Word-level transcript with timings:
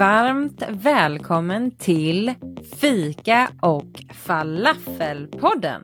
Varmt 0.00 0.62
välkommen 0.68 1.70
till 1.70 2.34
Fika 2.80 3.48
och 3.62 4.04
Falafelpodden. 4.14 5.82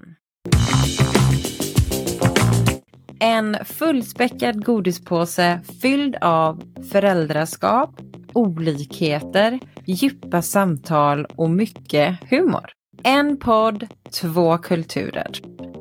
En 3.20 3.56
fullspäckad 3.64 4.64
godispåse 4.64 5.60
fylld 5.82 6.16
av 6.20 6.62
föräldraskap, 6.92 7.90
olikheter, 8.32 9.60
djupa 9.84 10.42
samtal 10.42 11.26
och 11.36 11.50
mycket 11.50 12.18
humor. 12.30 12.66
En 13.02 13.36
podd, 13.36 13.86
två 14.20 14.58
kulturer. 14.58 15.30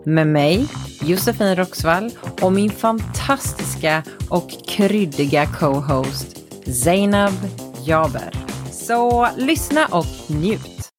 Med 0.05 0.27
mig, 0.27 0.67
Josefin 1.01 1.55
Roxvall 1.55 2.11
och 2.41 2.53
min 2.53 2.69
fantastiska 2.69 4.03
och 4.29 4.49
kryddiga 4.67 5.45
co-host 5.45 6.37
Zainab 6.83 7.33
Jaber. 7.87 8.31
Så 8.71 9.27
lyssna 9.37 9.85
och 9.91 10.05
njut. 10.29 10.91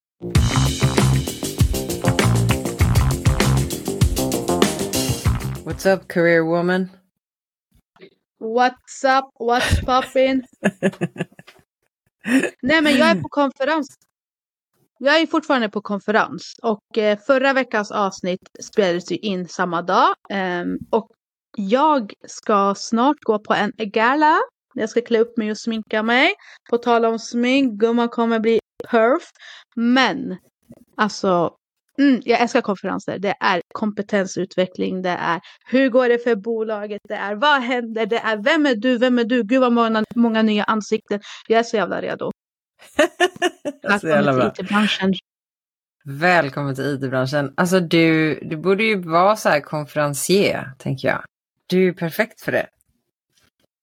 What's 5.64 5.86
up 5.94 6.08
career 6.08 6.42
woman? 6.42 6.88
What's 8.40 9.04
up, 9.18 9.24
what's 9.38 9.84
poppin? 9.86 10.44
Nej 12.62 12.82
men 12.82 12.96
jag 12.96 13.10
är 13.10 13.22
på 13.22 13.28
konferens. 13.28 13.88
Jag 14.98 15.20
är 15.20 15.26
fortfarande 15.26 15.68
på 15.68 15.80
konferens 15.80 16.54
och 16.62 16.98
eh, 16.98 17.18
förra 17.18 17.52
veckans 17.52 17.90
avsnitt 17.90 18.48
spelades 18.60 19.12
ju 19.12 19.16
in 19.16 19.48
samma 19.48 19.82
dag. 19.82 20.14
Eh, 20.30 20.64
och 20.90 21.10
jag 21.56 22.12
ska 22.26 22.74
snart 22.74 23.16
gå 23.20 23.38
på 23.38 23.54
en 23.54 23.72
gala. 23.76 24.40
Jag 24.80 24.90
ska 24.90 25.00
klä 25.00 25.18
upp 25.18 25.36
mig 25.36 25.50
och 25.50 25.58
sminka 25.58 26.02
mig. 26.02 26.34
På 26.70 26.78
tal 26.78 27.04
om 27.04 27.18
smink, 27.18 27.80
gumman 27.80 28.08
kommer 28.08 28.38
bli 28.40 28.58
perf. 28.90 29.22
Men 29.76 30.36
alltså, 30.96 31.50
mm, 31.98 32.20
jag 32.24 32.40
älskar 32.40 32.60
konferenser. 32.60 33.18
Det 33.18 33.34
är 33.40 33.60
kompetensutveckling, 33.74 35.02
det 35.02 35.10
är 35.10 35.40
hur 35.66 35.88
går 35.88 36.08
det 36.08 36.18
för 36.18 36.34
bolaget, 36.34 37.00
det 37.08 37.14
är 37.14 37.34
vad 37.34 37.62
händer, 37.62 38.06
det 38.06 38.18
är 38.18 38.36
vem 38.36 38.66
är 38.66 38.74
du, 38.74 38.98
vem 38.98 39.18
är 39.18 39.24
du, 39.24 39.42
gud 39.42 39.60
vad 39.60 39.72
många, 39.72 40.04
många 40.14 40.42
nya 40.42 40.64
ansikten. 40.64 41.20
Jag 41.48 41.58
är 41.58 41.62
så 41.62 41.76
jävla 41.76 42.02
redo. 42.02 42.30
så 44.00 44.08
jävla 44.08 44.32
bra. 44.32 44.50
till 44.50 44.64
IT-branschen. 44.64 45.14
Välkommen 46.04 46.74
till 46.74 46.84
IT-branschen. 46.84 47.54
Alltså 47.56 47.80
du, 47.80 48.34
du 48.42 48.56
borde 48.56 48.84
ju 48.84 49.02
vara 49.02 49.36
så 49.36 49.48
här 49.48 49.60
konferencier, 49.60 50.72
tänker 50.78 51.08
jag. 51.08 51.22
Du 51.66 51.88
är 51.88 51.92
perfekt 51.92 52.40
för 52.40 52.52
det. 52.52 52.66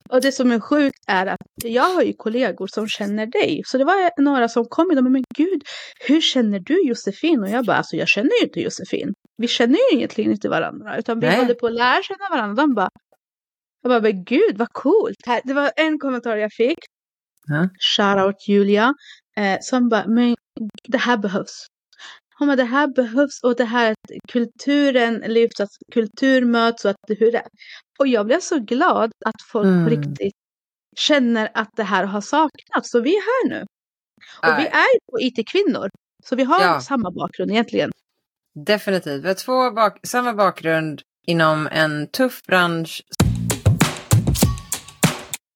Och 0.09 0.21
det 0.21 0.31
som 0.31 0.51
är 0.51 0.59
sjukt 0.59 0.99
är 1.07 1.25
att 1.25 1.39
jag 1.63 1.83
har 1.89 2.01
ju 2.01 2.13
kollegor 2.13 2.67
som 2.67 2.87
känner 2.87 3.25
dig. 3.25 3.61
Så 3.65 3.77
det 3.77 3.85
var 3.85 4.21
några 4.21 4.47
som 4.49 4.65
kom 4.65 4.87
och 4.89 4.95
de 4.95 5.11
men 5.11 5.23
gud, 5.37 5.61
hur 6.07 6.21
känner 6.21 6.59
du 6.59 6.87
Josefin? 6.87 7.39
Och 7.43 7.49
jag 7.49 7.65
bara, 7.65 7.77
alltså 7.77 7.95
jag 7.95 8.07
känner 8.07 8.31
ju 8.41 8.45
inte 8.45 8.59
Josefin. 8.59 9.13
Vi 9.37 9.47
känner 9.47 9.77
ju 9.91 9.97
egentligen 9.97 10.31
inte 10.31 10.49
varandra, 10.49 10.97
utan 10.97 11.19
vi 11.19 11.27
Nej. 11.27 11.37
håller 11.37 11.53
på 11.53 11.67
att 11.67 11.73
lära 11.73 12.03
känna 12.03 12.29
varandra. 12.31 12.61
De 12.63 12.73
bara, 12.73 12.89
jag 13.81 13.89
bara, 13.89 14.01
men 14.01 14.23
gud 14.23 14.57
vad 14.57 14.67
coolt. 14.71 15.17
Det 15.43 15.53
var 15.53 15.71
en 15.75 15.99
kommentar 15.99 16.37
jag 16.37 16.53
fick, 16.53 16.77
Ja. 17.47 17.69
shoutout 17.97 18.47
Julia, 18.47 18.93
eh, 19.37 19.57
som 19.61 19.89
bara, 19.89 20.07
men 20.07 20.35
det 20.87 20.97
här 20.97 21.17
behövs. 21.17 21.65
Bara, 22.39 22.55
det 22.55 22.63
här 22.63 22.87
behövs 22.87 23.43
och 23.43 23.55
det 23.55 23.65
här 23.65 23.91
att 23.91 23.97
kulturen 24.31 25.23
lyfts, 25.27 25.59
att 25.59 25.69
kultur 25.93 26.45
möts 26.45 26.85
och 26.85 26.91
att 26.91 26.97
det, 27.07 27.13
hur 27.19 27.31
det 27.31 27.37
är. 27.37 27.47
Och 27.99 28.07
jag 28.07 28.25
blev 28.25 28.39
så 28.39 28.59
glad 28.59 29.11
att 29.25 29.41
folk 29.51 29.65
Mm. 29.67 29.89
riktigt 29.89 30.33
känner 30.97 31.49
att 31.53 31.69
det 31.75 31.83
här 31.83 32.03
har 32.03 32.21
saknats. 32.21 32.89
Så 32.91 33.01
vi 33.01 33.15
är 33.15 33.21
här 33.21 33.49
nu. 33.59 33.65
Och 34.41 34.59
vi 34.59 34.65
är 34.67 35.11
på 35.11 35.19
IT-kvinnor. 35.21 35.89
Så 36.25 36.35
vi 36.35 36.43
har 36.43 36.61
Ja. 36.61 36.81
samma 36.81 37.11
bakgrund 37.11 37.51
egentligen. 37.51 37.91
Definitivt. 38.65 39.23
Vi 39.23 39.27
har 39.27 39.35
två 39.35 39.71
bak 39.71 39.99
samma 40.07 40.33
bakgrund 40.33 41.01
inom 41.27 41.67
en 41.71 42.07
tuff 42.11 42.41
bransch. 42.47 43.01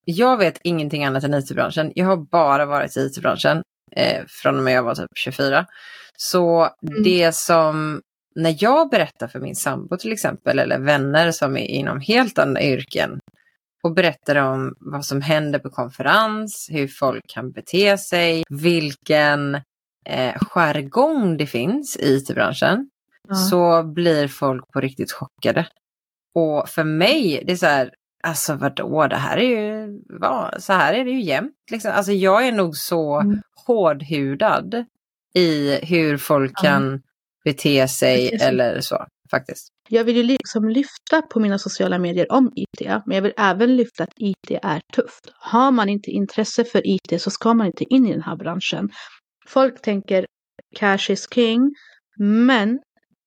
Jag 0.06 0.38
vet 0.38 0.60
ingenting 0.64 1.06
annat 1.06 1.24
än 1.24 1.34
IT-branschen. 1.34 1.92
Jag 1.96 2.06
har 2.06 2.18
bara 2.18 2.66
varit 2.66 2.98
i 2.98 3.00
IT-branschen 3.00 3.62
eh, 3.96 4.24
från 4.28 4.58
och 4.58 4.64
med 4.64 4.74
jag 4.74 4.84
var 4.84 4.96
typ 4.96 5.08
24. 5.16 5.66
Så 6.20 6.70
Mm. 6.88 7.04
det 7.04 7.36
som, 7.36 8.02
när 8.36 8.56
jag 8.60 8.90
berättar 8.90 9.28
för 9.28 9.40
min 9.40 9.56
sambo 9.56 9.98
till 9.98 10.12
exempel, 10.12 10.60
eller 10.60 10.80
vänner 10.80 11.32
som 11.32 11.58
är 11.58 11.66
inom 11.68 12.00
helt 12.00 12.40
andra 12.40 12.62
yrken 12.62 13.20
och 13.84 13.94
berättar 13.94 14.36
om 14.36 14.76
vad 14.80 15.06
som 15.06 15.22
händer 15.22 15.60
på 15.60 15.70
konferens, 15.70 16.68
hur 16.72 16.88
folk 16.88 17.24
kan 17.28 17.52
bete 17.52 17.98
sig, 17.98 18.44
vilken 18.50 19.56
eh, 20.10 20.34
jargong 20.42 21.38
det 21.38 21.46
finns 21.48 21.98
i 21.98 22.16
IT-branschen 22.16 22.90
så 23.50 23.84
blir 23.84 24.28
folk 24.28 24.72
på 24.74 24.82
riktigt 24.82 25.12
chockade. 25.12 25.68
Och 26.36 26.70
för 26.70 26.84
mig, 26.84 27.44
det 27.48 27.52
är 27.52 27.56
så 27.58 27.66
här, 27.66 27.92
alltså 28.24 28.54
vadå, 28.56 29.08
det 29.08 29.16
här 29.16 29.38
är 29.38 29.42
ju, 29.50 30.00
vad, 30.10 30.64
så 30.64 30.74
här 30.74 30.94
är 30.94 31.06
det 31.06 31.12
ju 31.12 31.22
jämt. 31.22 31.54
Liksom. 31.72 31.92
Alltså 31.96 32.12
jag 32.12 32.48
är 32.48 32.52
nog 32.52 32.76
så 32.78 33.20
Mm. 33.20 33.42
hårdhudad 33.66 34.86
i 35.36 35.80
hur 35.86 36.18
folk 36.18 36.52
Ja. 36.56 36.62
kan 36.70 37.02
bete 37.46 37.88
sig 37.88 38.30
Precis. 38.30 38.48
eller 38.48 38.82
så, 38.82 39.06
faktiskt. 39.32 39.68
Jag 39.90 40.04
vill 40.04 40.18
ju 40.18 40.24
liksom 40.24 40.70
lyfta 40.70 41.22
på 41.22 41.40
mina 41.40 41.60
sociala 41.60 42.00
medier 42.00 42.32
om 42.32 42.52
IT, 42.56 42.88
men 43.06 43.16
jag 43.16 43.22
vill 43.22 43.34
även 43.38 43.76
lyfta 43.78 44.04
att 44.04 44.14
IT 44.18 44.52
är 44.64 44.82
tufft. 44.94 45.32
Har 45.40 45.72
man 45.72 45.90
inte 45.90 46.12
intresse 46.12 46.64
för 46.64 46.82
IT 46.86 47.22
så 47.22 47.30
ska 47.32 47.54
man 47.54 47.68
inte 47.68 47.84
in 47.84 48.06
i 48.08 48.12
den 48.14 48.22
här 48.22 48.36
branschen. 48.36 48.90
Folk 49.48 49.82
tänker 49.82 50.26
cash 50.76 51.10
is 51.12 51.28
king, 51.34 51.76
men 52.20 52.80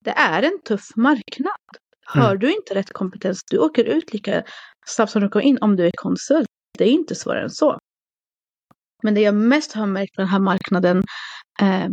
det 0.04 0.10
är 0.10 0.42
en 0.42 0.58
tuff 0.68 0.86
marknad. 0.96 1.52
Har 2.06 2.36
du 2.36 2.52
inte 2.54 2.74
rätt 2.74 2.92
kompetens, 2.92 3.40
du 3.50 3.58
åker 3.58 3.84
ut 3.84 4.12
lika 4.12 4.42
snabbt 4.86 5.12
som 5.12 5.22
du 5.22 5.28
kommer 5.28 5.44
in 5.44 5.58
om 5.60 5.76
du 5.76 5.86
är 5.86 5.92
konsult. 5.96 6.46
Det 6.78 6.84
är 6.84 6.88
inte 6.92 7.14
svårare 7.14 7.42
än 7.42 7.50
så. 7.50 7.78
Men 9.02 9.14
det 9.14 9.20
jag 9.20 9.34
mest 9.34 9.72
har 9.72 9.86
märkt 9.86 10.14
på 10.14 10.20
den 10.20 10.28
här 10.28 10.38
marknaden, 10.38 11.04
eh, 11.60 11.88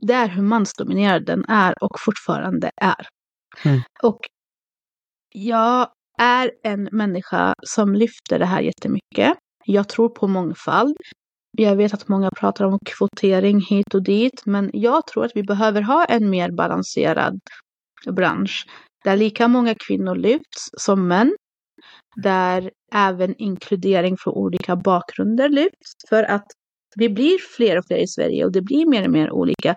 det 0.00 0.12
är 0.12 0.28
hur 0.28 0.42
mansdominerad 0.42 1.26
den 1.26 1.44
är 1.48 1.84
och 1.84 2.00
fortfarande 2.00 2.70
är. 2.76 3.06
Mm. 3.64 3.80
Och 4.02 4.20
jag 5.34 5.88
är 6.18 6.50
en 6.62 6.88
människa 6.92 7.54
som 7.62 7.94
lyfter 7.94 8.38
det 8.38 8.46
här 8.46 8.60
jättemycket. 8.60 9.34
Jag 9.64 9.88
tror 9.88 10.08
på 10.08 10.28
mångfald. 10.28 10.96
Jag 11.58 11.76
vet 11.76 11.94
att 11.94 12.08
många 12.08 12.30
pratar 12.30 12.64
om 12.64 12.78
kvotering 12.86 13.60
hit 13.60 13.94
och 13.94 14.02
dit, 14.02 14.42
men 14.46 14.70
jag 14.72 15.06
tror 15.06 15.24
att 15.24 15.32
vi 15.34 15.42
behöver 15.42 15.82
ha 15.82 16.04
en 16.04 16.30
mer 16.30 16.50
balanserad 16.50 17.40
bransch 18.10 18.66
där 19.04 19.16
lika 19.16 19.48
många 19.48 19.74
kvinnor 19.86 20.14
lyfts 20.14 20.68
som 20.72 21.08
män. 21.08 21.36
Där 22.22 22.70
även 22.92 23.34
inkludering 23.38 24.16
från 24.16 24.34
olika 24.34 24.76
bakgrunder 24.76 25.48
lyfts. 25.48 26.08
För 26.08 26.22
att 26.22 26.46
vi 26.96 27.08
blir 27.08 27.38
fler 27.56 27.78
och 27.78 27.84
fler 27.86 27.98
i 27.98 28.06
Sverige 28.06 28.44
och 28.44 28.52
det 28.52 28.62
blir 28.62 28.86
mer 28.86 29.04
och 29.04 29.10
mer 29.10 29.30
olika. 29.30 29.74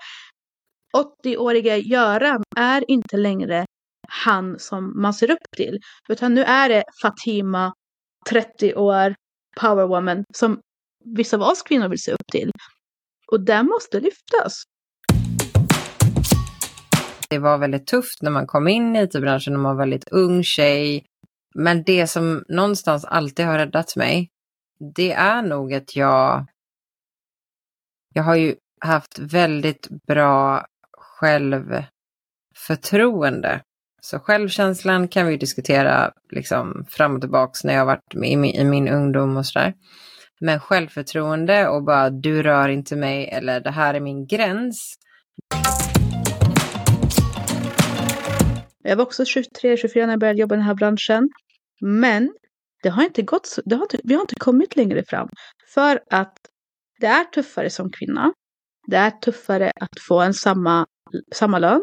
80-åriga 1.25 1.77
Göran 1.77 2.43
är 2.57 2.91
inte 2.91 3.17
längre 3.17 3.65
han 4.07 4.59
som 4.59 5.01
man 5.01 5.13
ser 5.13 5.31
upp 5.31 5.51
till. 5.57 5.79
Utan 6.09 6.33
nu 6.33 6.43
är 6.43 6.69
det 6.69 6.83
Fatima, 7.01 7.73
30 8.29 8.75
år, 8.75 9.15
powerwoman, 9.61 10.23
som 10.33 10.59
vissa 11.05 11.37
av 11.37 11.41
oss 11.41 11.61
kvinnor 11.61 11.89
vill 11.89 12.01
se 12.01 12.11
upp 12.11 12.27
till. 12.31 12.51
Och 13.31 13.45
den 13.45 13.65
måste 13.65 13.99
lyftas. 13.99 14.63
Det 17.29 17.39
var 17.39 17.57
väldigt 17.57 17.87
tufft 17.87 18.21
när 18.21 18.31
man 18.31 18.47
kom 18.47 18.67
in 18.67 18.95
i 18.95 19.03
IT-branschen 19.03 19.53
och 19.53 19.59
man 19.59 19.75
var 19.75 19.83
väldigt 19.83 20.09
ung 20.11 20.43
tjej. 20.43 21.05
Men 21.55 21.83
det 21.83 22.07
som 22.07 22.43
någonstans 22.47 23.05
alltid 23.05 23.45
har 23.45 23.57
räddat 23.57 23.95
mig, 23.95 24.29
det 24.95 25.11
är 25.11 25.41
nog 25.41 25.73
att 25.73 25.95
jag, 25.95 26.45
jag 28.13 28.23
har 28.23 28.35
ju 28.35 28.55
haft 28.81 29.19
väldigt 29.19 29.87
bra 30.07 30.65
självförtroende. 30.97 33.61
Så 34.01 34.19
självkänslan 34.19 35.07
kan 35.07 35.27
vi 35.27 35.37
diskutera 35.37 36.11
liksom 36.31 36.85
fram 36.89 37.15
och 37.15 37.21
tillbaks 37.21 37.63
när 37.63 37.73
jag 37.73 37.81
har 37.81 37.85
varit 37.85 38.13
med 38.13 38.31
i 38.31 38.35
min, 38.35 38.55
i 38.55 38.63
min 38.63 38.87
ungdom 38.87 39.37
och 39.37 39.45
sådär. 39.45 39.73
Men 40.39 40.59
självförtroende 40.59 41.67
och 41.67 41.83
bara 41.83 42.09
du 42.09 42.43
rör 42.43 42.69
inte 42.69 42.95
mig 42.95 43.29
eller 43.29 43.59
det 43.59 43.71
här 43.71 43.93
är 43.93 43.99
min 43.99 44.27
gräns. 44.27 44.95
Jag 48.83 48.95
var 48.95 49.03
också 49.03 49.23
23-24 49.23 49.45
när 49.95 50.09
jag 50.09 50.19
började 50.19 50.39
jobba 50.39 50.55
i 50.55 50.57
den 50.57 50.65
här 50.65 50.73
branschen. 50.73 51.29
Men 51.81 52.33
det 52.83 52.89
har 52.89 53.03
inte 53.03 53.21
gått 53.21 53.45
så, 53.45 53.61
har 53.71 53.81
inte, 53.81 53.99
vi 54.03 54.13
har 54.13 54.21
inte 54.21 54.35
kommit 54.35 54.75
längre 54.75 55.03
fram. 55.03 55.29
För 55.73 55.99
att 56.09 56.37
det 56.99 57.07
är 57.07 57.23
tuffare 57.23 57.69
som 57.69 57.89
kvinna. 57.91 58.33
Det 58.87 58.97
är 58.97 59.11
tuffare 59.11 59.71
att 59.81 59.99
få 60.07 60.21
en 60.21 60.33
samma, 60.33 60.85
samma 61.35 61.59
lön. 61.59 61.81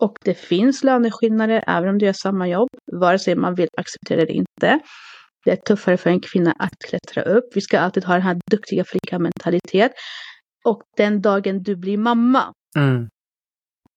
Och 0.00 0.18
det 0.24 0.34
finns 0.34 0.84
löneskillnader 0.84 1.64
även 1.66 1.88
om 1.88 1.98
du 1.98 2.06
gör 2.06 2.12
samma 2.12 2.48
jobb, 2.48 2.68
vare 2.92 3.18
sig 3.18 3.36
man 3.36 3.54
vill 3.54 3.68
acceptera 3.78 4.16
det 4.16 4.22
eller 4.22 4.32
inte. 4.34 4.80
Det 5.44 5.50
är 5.50 5.56
tuffare 5.56 5.96
för 5.96 6.10
en 6.10 6.20
kvinna 6.20 6.52
att 6.52 6.78
klättra 6.88 7.22
upp. 7.22 7.44
Vi 7.54 7.60
ska 7.60 7.80
alltid 7.80 8.04
ha 8.04 8.14
den 8.14 8.22
här 8.22 8.40
duktiga 8.50 8.84
flicka-mentalitet. 8.84 9.92
Och 10.64 10.82
den 10.96 11.20
dagen 11.22 11.62
du 11.62 11.76
blir 11.76 11.98
mamma, 11.98 12.52
Mm. 12.76 13.08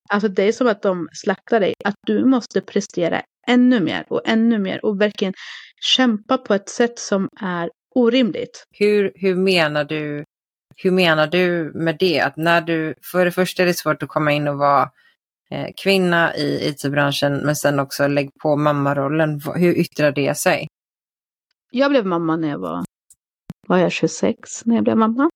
alltså 0.09 0.27
det 0.27 0.43
är 0.43 0.51
som 0.51 0.67
att 0.67 0.81
de 0.81 1.07
slaktar 1.13 1.59
dig. 1.59 1.73
Att 1.85 1.95
du 2.07 2.25
måste 2.25 2.61
prestera 2.61 3.21
ännu 3.47 3.79
mer 3.79 4.05
och 4.09 4.21
ännu 4.25 4.59
mer 4.59 4.85
och 4.85 5.01
verkligen 5.01 5.33
kämpa 5.81 6.37
på 6.37 6.53
ett 6.53 6.69
sätt 6.69 6.99
som 6.99 7.29
är 7.41 7.69
orimligt. 7.95 8.65
Hur, 8.71 9.11
hur, 9.15 9.35
menar 9.35 9.83
du, 9.83 10.23
hur 10.75 10.91
menar 10.91 11.27
du 11.27 11.71
med 11.75 11.97
det? 11.99 12.19
Att 12.19 12.37
när 12.37 12.61
du, 12.61 12.95
för 13.11 13.25
det 13.25 13.31
första 13.31 13.63
är 13.63 13.67
det 13.67 13.73
svårt 13.73 14.03
att 14.03 14.09
komma 14.09 14.31
in 14.31 14.47
och 14.47 14.57
vara 14.57 14.89
eh, 15.51 15.67
kvinna 15.83 16.35
i 16.35 16.69
IT-branschen, 16.69 17.37
men 17.45 17.55
sen 17.55 17.79
också 17.79 18.07
lägg 18.07 18.29
på 18.41 18.55
mammarollen. 18.55 19.41
Hur 19.55 19.77
yttrar 19.77 20.11
det 20.11 20.37
sig? 20.37 20.67
Jag 21.71 21.91
blev 21.91 22.05
mamma 22.05 22.35
när 22.35 22.49
jag 22.49 22.59
var, 22.59 22.83
var 23.67 23.77
jag 23.77 23.91
26 23.91 24.65
när 24.65 24.75
jag 24.75 24.83
blev 24.83 24.97
mamma. 24.97 25.29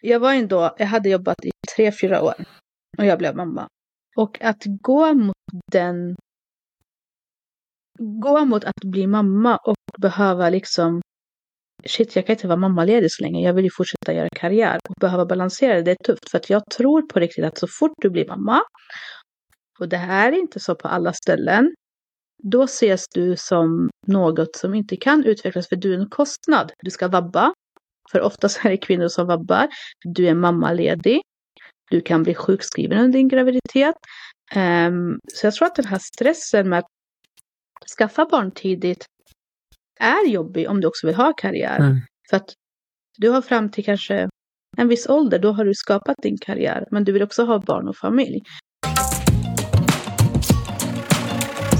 Jag 0.00 0.20
var 0.20 0.32
ändå, 0.32 0.74
jag 0.78 0.86
hade 0.86 1.08
jobbat 1.08 1.44
i 1.44 1.50
tre, 1.76 1.92
fyra 1.92 2.22
år 2.22 2.34
och 2.98 3.04
jag 3.04 3.18
blev 3.18 3.36
mamma. 3.36 3.68
Och 4.16 4.42
att 4.42 4.62
gå 4.64 5.14
mot 5.14 5.34
den, 5.72 6.16
gå 7.98 8.44
mot 8.44 8.64
att 8.64 8.84
bli 8.84 9.06
mamma 9.06 9.56
och 9.56 9.76
behöva 9.98 10.50
liksom, 10.50 11.00
shit 11.86 12.16
jag 12.16 12.26
kan 12.26 12.34
inte 12.34 12.46
vara 12.46 12.56
mammaledig 12.56 13.12
så 13.12 13.22
länge, 13.22 13.46
jag 13.46 13.54
vill 13.54 13.64
ju 13.64 13.70
fortsätta 13.76 14.12
göra 14.12 14.28
karriär 14.36 14.78
och 14.88 14.94
behöva 15.00 15.26
balansera 15.26 15.74
det, 15.74 15.82
det 15.82 15.90
är 15.90 16.04
tufft 16.04 16.30
för 16.30 16.38
att 16.38 16.50
jag 16.50 16.62
tror 16.76 17.02
på 17.02 17.20
riktigt 17.20 17.44
att 17.44 17.58
så 17.58 17.66
fort 17.66 17.94
du 18.02 18.10
blir 18.10 18.26
mamma, 18.26 18.60
och 19.78 19.88
det 19.88 19.96
här 19.96 20.32
är 20.32 20.36
inte 20.36 20.60
så 20.60 20.74
på 20.74 20.88
alla 20.88 21.12
ställen, 21.12 21.74
då 22.42 22.62
ses 22.62 23.04
du 23.14 23.36
som 23.36 23.90
något 24.06 24.56
som 24.56 24.74
inte 24.74 24.96
kan 24.96 25.24
utvecklas 25.24 25.68
för 25.68 25.76
du 25.76 25.94
är 25.94 25.98
en 25.98 26.10
kostnad. 26.10 26.72
Du 26.82 26.90
ska 26.90 27.08
vabba, 27.08 27.52
för 28.12 28.20
oftast 28.20 28.64
är 28.64 28.70
det 28.70 28.76
kvinnor 28.76 29.08
som 29.08 29.26
vabbar. 29.26 29.68
Du 30.04 30.28
är 30.28 30.34
mammaledig. 30.34 31.20
Du 31.90 32.00
kan 32.00 32.22
bli 32.22 32.34
sjukskriven 32.34 32.98
under 32.98 33.18
din 33.18 33.28
graviditet. 33.28 33.94
Um, 34.56 35.18
så 35.34 35.46
jag 35.46 35.54
tror 35.54 35.66
att 35.66 35.74
den 35.74 35.84
här 35.84 35.98
stressen 35.98 36.68
med 36.68 36.78
att 36.78 36.86
skaffa 37.98 38.24
barn 38.24 38.50
tidigt 38.50 39.06
är 40.00 40.28
jobbig 40.28 40.70
om 40.70 40.80
du 40.80 40.88
också 40.88 41.06
vill 41.06 41.16
ha 41.16 41.32
karriär. 41.32 41.78
Mm. 41.78 41.96
För 42.30 42.36
att 42.36 42.54
du 43.18 43.28
har 43.28 43.42
fram 43.42 43.70
till 43.70 43.84
kanske 43.84 44.28
en 44.76 44.88
viss 44.88 45.08
ålder, 45.08 45.38
då 45.38 45.52
har 45.52 45.64
du 45.64 45.74
skapat 45.74 46.16
din 46.22 46.38
karriär. 46.38 46.84
Men 46.90 47.04
du 47.04 47.12
vill 47.12 47.22
också 47.22 47.44
ha 47.44 47.58
barn 47.58 47.88
och 47.88 47.96
familj. 47.96 48.40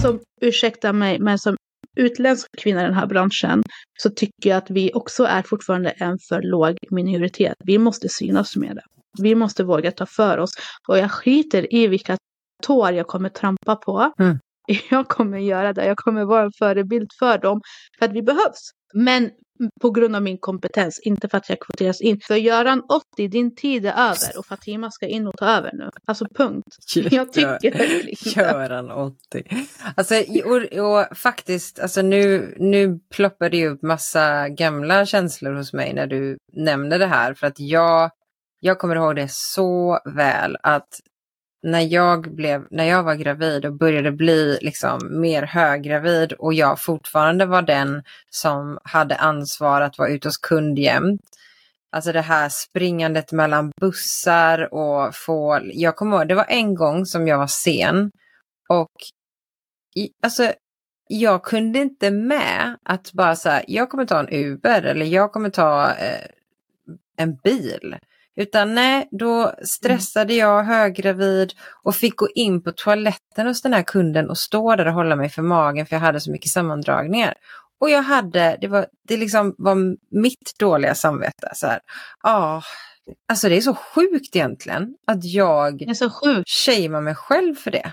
Som, 0.02 0.20
ursäkta 0.40 0.92
mig, 0.92 1.18
men 1.18 1.38
som 1.38 1.56
utländsk 1.96 2.46
kvinna 2.58 2.80
i 2.80 2.84
den 2.84 2.94
här 2.94 3.06
branschen 3.06 3.62
så 4.02 4.10
tycker 4.10 4.50
jag 4.50 4.56
att 4.56 4.70
vi 4.70 4.90
också 4.94 5.24
är 5.24 5.42
fortfarande 5.42 5.90
en 5.90 6.18
för 6.28 6.42
låg 6.42 6.76
minoritet. 6.90 7.54
Vi 7.64 7.78
måste 7.78 8.08
synas 8.08 8.56
med 8.56 8.76
det. 8.76 8.82
Vi 9.22 9.34
måste 9.34 9.64
våga 9.64 9.92
ta 9.92 10.06
för 10.06 10.38
oss. 10.38 10.50
Och 10.88 10.98
jag 10.98 11.10
skiter 11.10 11.74
i 11.74 11.86
vilka 11.86 12.16
tår 12.62 12.92
jag 12.92 13.06
kommer 13.06 13.28
trampa 13.28 13.76
på. 13.76 14.12
Mm. 14.18 14.38
Jag 14.90 15.08
kommer 15.08 15.38
göra 15.38 15.72
det. 15.72 15.86
Jag 15.86 15.96
kommer 15.96 16.24
vara 16.24 16.42
en 16.42 16.52
förebild 16.58 17.10
för 17.18 17.38
dem. 17.38 17.60
För 17.98 18.06
att 18.06 18.12
vi 18.12 18.22
behövs. 18.22 18.70
Men 18.94 19.30
på 19.80 19.90
grund 19.90 20.16
av 20.16 20.22
min 20.22 20.38
kompetens, 20.38 21.00
inte 21.04 21.28
för 21.28 21.38
att 21.38 21.48
jag 21.48 21.60
kvoteras 21.60 22.00
in. 22.00 22.20
För 22.20 22.34
Göran 22.34 22.82
80, 23.16 23.28
din 23.28 23.54
tid 23.54 23.86
är 23.86 23.92
över 23.92 24.38
och 24.38 24.46
Fatima 24.46 24.90
ska 24.90 25.06
in 25.06 25.26
och 25.26 25.36
ta 25.36 25.46
över 25.46 25.70
nu. 25.72 25.90
Alltså 26.06 26.26
punkt. 26.34 26.76
Jag 26.94 27.32
tycker 27.32 27.78
verkligen. 27.78 28.44
Göran 28.44 28.90
80. 28.90 29.44
Alltså, 29.94 30.14
och, 30.44 30.78
och 30.78 31.16
faktiskt, 31.16 31.80
alltså 31.80 32.02
nu, 32.02 32.54
nu 32.58 33.00
ploppar 33.10 33.50
det 33.50 33.56
ju 33.56 33.68
upp 33.68 33.82
massa 33.82 34.48
gamla 34.48 35.06
känslor 35.06 35.52
hos 35.52 35.72
mig 35.72 35.94
när 35.94 36.06
du 36.06 36.38
nämner 36.52 36.98
det 36.98 37.06
här. 37.06 37.34
För 37.34 37.46
att 37.46 37.60
jag, 37.60 38.10
jag 38.60 38.78
kommer 38.78 38.96
ihåg 38.96 39.16
det 39.16 39.30
så 39.30 40.00
väl 40.14 40.56
att 40.62 40.88
när 41.62 41.80
jag, 41.80 42.34
blev, 42.34 42.66
när 42.70 42.84
jag 42.84 43.02
var 43.02 43.14
gravid 43.14 43.64
och 43.64 43.72
började 43.72 44.12
bli 44.12 44.58
liksom 44.60 45.20
mer 45.20 45.42
höggravid 45.42 46.32
och 46.32 46.54
jag 46.54 46.80
fortfarande 46.80 47.46
var 47.46 47.62
den 47.62 48.02
som 48.30 48.78
hade 48.84 49.16
ansvar 49.16 49.80
att 49.80 49.98
vara 49.98 50.08
ute 50.08 50.28
hos 50.28 50.38
kund 50.38 50.78
jämt. 50.78 51.20
Alltså 51.92 52.12
det 52.12 52.20
här 52.20 52.48
springandet 52.48 53.32
mellan 53.32 53.72
bussar 53.80 54.74
och 54.74 55.14
få... 55.14 55.60
Jag 55.62 55.96
kommer 55.96 56.16
ihåg, 56.16 56.28
det 56.28 56.34
var 56.34 56.46
en 56.48 56.74
gång 56.74 57.06
som 57.06 57.28
jag 57.28 57.38
var 57.38 57.46
sen 57.46 58.10
och 58.68 58.92
i, 59.96 60.10
alltså 60.22 60.52
jag 61.08 61.44
kunde 61.44 61.78
inte 61.78 62.10
med 62.10 62.76
att 62.82 63.12
bara 63.12 63.36
säga 63.36 63.64
jag 63.66 63.90
kommer 63.90 64.04
ta 64.04 64.18
en 64.18 64.28
Uber 64.34 64.82
eller 64.82 65.06
jag 65.06 65.32
kommer 65.32 65.50
ta 65.50 65.90
eh, 65.90 66.26
en 67.16 67.36
bil. 67.36 67.96
Utan 68.40 68.74
nej, 68.74 69.08
då 69.10 69.54
stressade 69.62 70.34
jag 70.34 70.64
höggravid 70.64 71.52
och 71.82 71.94
fick 71.94 72.16
gå 72.16 72.28
in 72.34 72.62
på 72.62 72.72
toaletten 72.72 73.46
hos 73.46 73.62
den 73.62 73.72
här 73.72 73.82
kunden 73.82 74.30
och 74.30 74.38
stå 74.38 74.76
där 74.76 74.86
och 74.86 74.92
hålla 74.92 75.16
mig 75.16 75.28
för 75.28 75.42
magen 75.42 75.86
för 75.86 75.96
jag 75.96 76.00
hade 76.00 76.20
så 76.20 76.30
mycket 76.30 76.50
sammandragningar. 76.50 77.34
Och 77.80 77.90
jag 77.90 78.02
hade, 78.02 78.58
det 78.60 78.68
var, 78.68 78.86
det 79.08 79.16
liksom 79.16 79.54
var 79.58 79.74
mitt 80.20 80.58
dåliga 80.58 80.94
samvete. 80.94 81.50
Så 81.54 81.66
här, 81.66 81.80
ah, 82.20 82.62
alltså 83.28 83.48
det 83.48 83.56
är 83.56 83.60
så 83.60 83.74
sjukt 83.74 84.36
egentligen 84.36 84.94
att 85.06 85.24
jag 85.24 85.78
Det 85.78 85.84
är 85.84 85.94
så 85.94 86.10
sjukt. 86.10 86.50
shamear 86.50 87.00
mig 87.00 87.14
själv 87.14 87.54
för 87.54 87.70
det. 87.70 87.92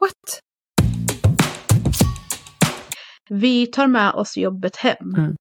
What? 0.00 0.40
Vi 3.28 3.66
tar 3.66 3.86
med 3.86 4.12
oss 4.12 4.36
jobbet 4.36 4.76
hem. 4.76 5.14
Mm. 5.16 5.36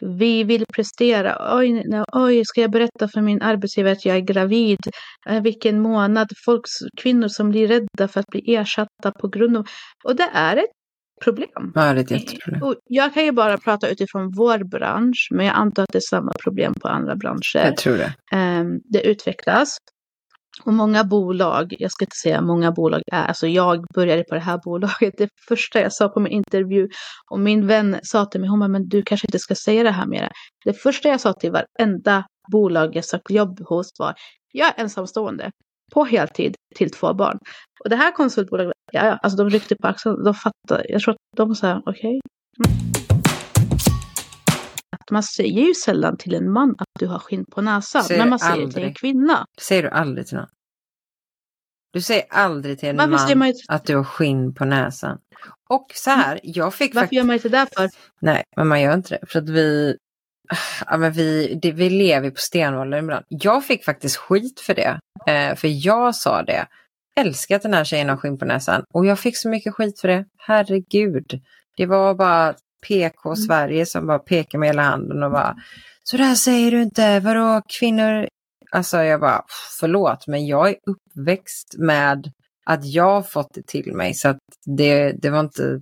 Vi 0.00 0.44
vill 0.44 0.64
prestera. 0.74 1.58
Oj, 1.58 1.84
oj, 2.12 2.42
ska 2.44 2.60
jag 2.60 2.70
berätta 2.70 3.08
för 3.08 3.20
min 3.20 3.42
arbetsgivare 3.42 3.92
att 3.92 4.04
jag 4.04 4.16
är 4.16 4.20
gravid? 4.20 4.78
Eh, 5.28 5.42
vilken 5.42 5.80
månad? 5.80 6.28
Folk, 6.44 6.62
kvinnor 7.02 7.28
som 7.28 7.50
blir 7.50 7.68
rädda 7.68 8.08
för 8.08 8.20
att 8.20 8.26
bli 8.26 8.54
ersatta 8.54 9.12
på 9.20 9.28
grund 9.28 9.56
av... 9.56 9.66
Och 10.04 10.16
det 10.16 10.30
är 10.32 10.56
ett 10.56 10.70
problem. 11.24 11.72
Ja, 11.74 11.92
det 11.92 12.00
är 12.00 12.04
ett 12.04 12.10
jätteproblem. 12.10 12.62
Och 12.62 12.74
jag 12.84 13.14
kan 13.14 13.24
ju 13.24 13.32
bara 13.32 13.58
prata 13.58 13.88
utifrån 13.88 14.32
vår 14.36 14.70
bransch, 14.70 15.28
men 15.30 15.46
jag 15.46 15.54
antar 15.56 15.82
att 15.82 15.92
det 15.92 15.98
är 15.98 16.08
samma 16.10 16.32
problem 16.44 16.74
på 16.82 16.88
andra 16.88 17.16
branscher. 17.16 17.66
Jag 17.66 17.76
tror 17.76 17.96
det. 17.96 18.14
Ehm, 18.32 18.80
det 18.84 19.06
utvecklas. 19.06 19.76
Och 20.62 20.72
många 20.72 21.04
bolag, 21.04 21.74
jag 21.78 21.92
ska 21.92 22.04
inte 22.04 22.16
säga 22.16 22.40
många 22.40 22.72
bolag 22.72 23.02
är, 23.12 23.24
alltså 23.26 23.46
jag 23.46 23.84
började 23.94 24.24
på 24.24 24.34
det 24.34 24.40
här 24.40 24.60
bolaget, 24.64 25.14
det 25.18 25.28
första 25.48 25.80
jag 25.80 25.92
sa 25.92 26.08
på 26.08 26.20
min 26.20 26.32
intervju, 26.32 26.88
och 27.30 27.40
min 27.40 27.66
vän 27.66 27.98
sa 28.02 28.24
till 28.24 28.40
mig, 28.40 28.50
hon 28.50 28.60
bara, 28.60 28.68
men 28.68 28.88
du 28.88 29.02
kanske 29.02 29.26
inte 29.26 29.38
ska 29.38 29.54
säga 29.54 29.82
det 29.82 29.90
här 29.90 30.06
mer. 30.06 30.30
Det 30.64 30.72
första 30.72 31.08
jag 31.08 31.20
sa 31.20 31.32
till 31.32 31.52
varenda 31.52 32.24
bolag 32.52 32.96
jag 32.96 33.04
sökte 33.04 33.34
jobb 33.34 33.60
hos 33.68 33.90
var, 33.98 34.14
jag 34.52 34.68
är 34.68 34.82
ensamstående, 34.82 35.50
på 35.94 36.04
heltid, 36.04 36.54
till 36.76 36.90
två 36.90 37.14
barn. 37.14 37.38
Och 37.84 37.90
det 37.90 37.96
här 37.96 38.12
konsultbolaget, 38.12 38.72
ja, 38.92 39.06
ja, 39.06 39.18
alltså 39.22 39.36
de 39.36 39.50
ryckte 39.50 39.76
på 39.76 39.88
axeln, 39.88 40.24
de 40.24 40.34
fattade, 40.34 40.84
jag 40.88 41.00
tror 41.00 41.12
att 41.12 41.18
de 41.36 41.54
sa, 41.54 41.82
okej. 41.86 42.20
Att 45.04 45.10
man 45.10 45.22
säger 45.22 45.66
ju 45.66 45.74
sällan 45.74 46.16
till 46.16 46.34
en 46.34 46.52
man 46.52 46.74
att 46.78 46.88
du 46.98 47.06
har 47.06 47.18
skinn 47.18 47.44
på 47.44 47.60
näsan, 47.60 48.04
Säger 48.04 48.20
men 48.20 48.30
man 48.30 48.38
säger 48.38 48.66
det 48.66 48.72
till 48.72 48.82
en 48.82 48.84
aldrig. 48.84 48.96
kvinna. 48.96 49.46
Säger 49.60 49.82
du 49.82 49.88
aldrig 49.88 50.26
till 50.26 50.36
någon. 50.36 50.46
Du 51.92 52.00
säger 52.00 52.24
aldrig 52.30 52.78
till 52.78 52.88
en 52.88 52.96
Varför 52.96 53.28
man 53.28 53.38
man 53.38 53.48
inte, 53.48 53.60
att 53.68 53.84
du 53.86 53.96
har 53.96 54.04
skinn 54.04 54.54
på 54.54 54.64
näsan. 54.64 55.18
Och 55.68 55.86
så 55.94 56.10
här, 56.10 56.40
jag 56.42 56.74
fick 56.74 56.94
varför 56.94 57.04
faktiskt... 57.04 57.16
gör 57.16 57.24
man 57.24 57.34
inte 57.34 57.48
det 57.48 57.66
för? 57.76 57.90
Nej, 58.20 58.42
men 58.56 58.68
man 58.68 58.80
gör 58.80 58.94
inte 58.94 59.14
det. 59.14 59.26
För 59.26 59.38
att 59.38 59.48
vi... 59.48 59.96
Ja, 60.86 60.96
men 60.96 61.12
vi, 61.12 61.58
det, 61.62 61.72
vi 61.72 61.90
lever 61.90 62.30
på 62.30 62.36
stenåldern 62.38 63.04
ibland. 63.04 63.24
Jag 63.28 63.64
fick 63.64 63.84
faktiskt 63.84 64.16
skit 64.16 64.60
för 64.60 64.74
det. 64.74 65.00
Eh, 65.26 65.56
för 65.56 65.86
jag 65.86 66.14
sa 66.14 66.42
det. 66.42 66.66
Älskar 67.20 67.56
att 67.56 67.62
den 67.62 67.74
här 67.74 67.84
tjejen 67.84 68.08
har 68.08 68.16
skinn 68.16 68.38
på 68.38 68.44
näsan. 68.44 68.84
Och 68.94 69.06
jag 69.06 69.18
fick 69.18 69.36
så 69.38 69.48
mycket 69.48 69.74
skit 69.74 70.00
för 70.00 70.08
det. 70.08 70.24
Herregud. 70.38 71.40
Det 71.76 71.86
var 71.86 72.14
bara 72.14 72.54
PK 72.88 73.28
Mm. 73.28 73.36
Sverige 73.36 73.86
som 73.86 74.06
bara 74.06 74.18
pekade 74.18 74.58
med 74.58 74.68
hela 74.68 74.82
handen 74.82 75.22
och 75.22 75.30
bara 75.30 75.56
Så 76.02 76.16
där 76.16 76.34
säger 76.34 76.70
du 76.70 76.82
inte. 76.82 77.20
Vadå 77.20 77.62
kvinnor? 77.78 78.28
Alltså 78.70 78.96
jag 79.02 79.20
bara 79.20 79.42
förlåt 79.80 80.26
men 80.26 80.46
jag 80.46 80.68
är 80.68 80.76
uppväxt 80.86 81.74
med 81.78 82.30
att 82.66 82.84
jag 82.86 83.30
fått 83.30 83.54
det 83.54 83.66
till 83.66 83.92
mig. 83.92 84.14
Så 84.14 84.28
att 84.28 84.38
det, 84.78 85.12
det 85.22 85.30
var 85.30 85.40
inte 85.40 85.80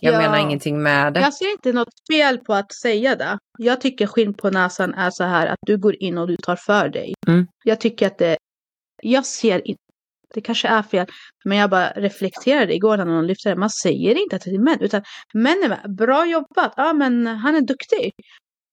jag 0.00 0.14
Ja. 0.14 0.18
menar 0.18 0.38
ingenting 0.38 0.82
med 0.82 1.12
det. 1.14 1.20
Jag 1.20 1.34
ser 1.34 1.52
inte 1.52 1.72
något 1.72 1.94
fel 2.12 2.38
på 2.38 2.54
att 2.54 2.72
säga 2.72 3.16
det. 3.16 3.38
Jag 3.58 3.80
tycker 3.80 4.06
skinn 4.06 4.34
på 4.34 4.50
näsan 4.50 4.94
är 4.94 5.10
så 5.10 5.24
här 5.24 5.46
att 5.46 5.58
du 5.66 5.78
går 5.78 6.02
in 6.02 6.18
och 6.18 6.28
du 6.28 6.36
tar 6.36 6.56
för 6.56 6.88
dig. 6.88 7.14
Mm. 7.26 7.46
Jag 7.64 7.80
tycker 7.80 8.06
att 8.06 8.18
det, 8.18 8.36
jag 9.02 9.26
ser 9.26 9.68
inte, 9.68 9.80
det 10.34 10.40
kanske 10.40 10.68
är 10.68 10.82
fel, 10.82 11.06
men 11.44 11.58
jag 11.58 11.70
bara 11.70 11.90
reflekterade 11.90 12.74
igår 12.74 12.96
när 12.96 13.04
någon 13.04 13.26
lyfte 13.26 13.48
det. 13.48 13.56
Man 13.56 13.70
säger 13.70 14.22
inte 14.22 14.36
att 14.36 14.42
det 14.42 14.50
är 14.50 14.58
män, 14.58 14.78
utan 14.80 15.02
män 15.34 15.60
är 15.64 15.68
med. 15.68 15.94
Bra 15.96 16.26
jobbat, 16.26 16.72
ja 16.76 16.92
men 16.92 17.26
han 17.26 17.54
är 17.56 17.60
duktig. 17.60 18.12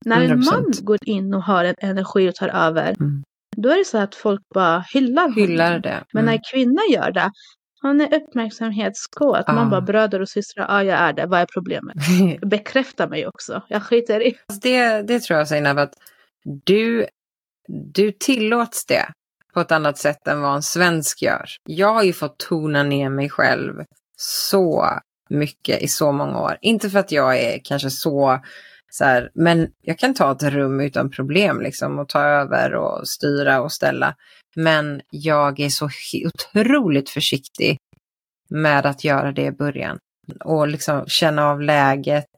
När 0.05 0.21
en 0.21 0.41
100%. 0.43 0.45
man 0.51 0.71
går 0.81 0.97
in 1.05 1.33
och 1.33 1.43
har 1.43 1.65
en 1.65 1.75
energi 1.79 2.29
och 2.29 2.35
tar 2.35 2.50
över, 2.50 2.95
Mm. 3.00 3.24
då 3.57 3.69
är 3.69 3.77
det 3.77 3.85
så 3.85 3.97
att 3.97 4.15
folk 4.15 4.41
bara 4.53 4.85
hyllar 4.93 5.21
honom. 5.21 5.35
Hyllar 5.38 5.79
det. 5.79 6.03
Men 6.13 6.25
när 6.25 6.31
Mm. 6.33 6.39
en 6.43 6.51
kvinna 6.51 6.81
gör 6.91 7.12
det, 7.12 7.31
hon 7.81 8.01
är 8.01 8.13
uppmärksamhetskåt. 8.15 9.47
Man 9.47 9.57
Ja. 9.57 9.65
bara 9.65 9.81
bröder 9.81 10.19
och 10.21 10.29
systrar, 10.29 10.65
ja 10.69 10.83
jag 10.83 11.00
är 11.00 11.13
det, 11.13 11.25
vad 11.25 11.39
är 11.39 11.47
problemet? 11.53 11.95
Bekräfta 12.41 13.07
mig 13.07 13.27
också, 13.27 13.62
jag 13.69 13.83
skiter 13.83 14.27
i. 14.27 14.35
Det, 14.62 15.01
det 15.01 15.19
tror 15.19 15.38
jag 15.39 15.47
Zainab 15.47 15.77
att 15.79 15.93
du, 16.65 17.05
du 17.93 18.12
tillåts 18.12 18.85
det 18.85 19.05
på 19.55 19.62
ett 19.62 19.71
annat 19.71 19.97
sätt 19.97 20.27
än 20.27 20.41
vad 20.41 20.55
en 20.55 20.63
svensk 20.63 21.21
gör. 21.21 21.45
Jag 21.63 21.93
har 21.93 22.03
ju 22.03 22.13
fått 22.13 22.39
tona 22.39 22.83
ner 22.83 23.09
mig 23.09 23.29
själv 23.29 23.74
så 24.17 24.89
mycket 25.29 25.81
i 25.81 25.88
så 25.88 26.12
många 26.12 26.39
år. 26.39 26.57
Inte 26.62 26.89
för 26.89 27.00
att 27.00 27.12
jag 27.12 27.38
är 27.38 27.59
kanske 27.63 27.89
så, 27.89 28.39
så 28.91 29.03
här, 29.03 29.31
men 29.35 29.67
jag 29.81 30.00
kan 30.00 30.13
ta 30.13 30.31
ett 30.31 30.43
rum 30.43 30.79
utan 30.79 31.09
problem 31.09 31.62
liksom 31.62 32.00
och 32.00 32.09
ta 32.09 32.21
över 32.21 32.74
och 32.74 33.07
styra 33.07 33.62
och 33.62 33.71
ställa. 33.71 34.15
Men 34.55 35.01
jag 35.09 35.59
är 35.59 35.69
så 35.69 35.89
otroligt 36.25 37.09
försiktig 37.09 37.77
med 38.50 38.85
att 38.85 39.03
göra 39.03 39.31
det 39.31 39.45
i 39.45 39.51
början 39.51 39.97
och 40.45 40.67
liksom 40.67 41.03
känna 41.07 41.50
av 41.50 41.62
läget, 41.62 42.29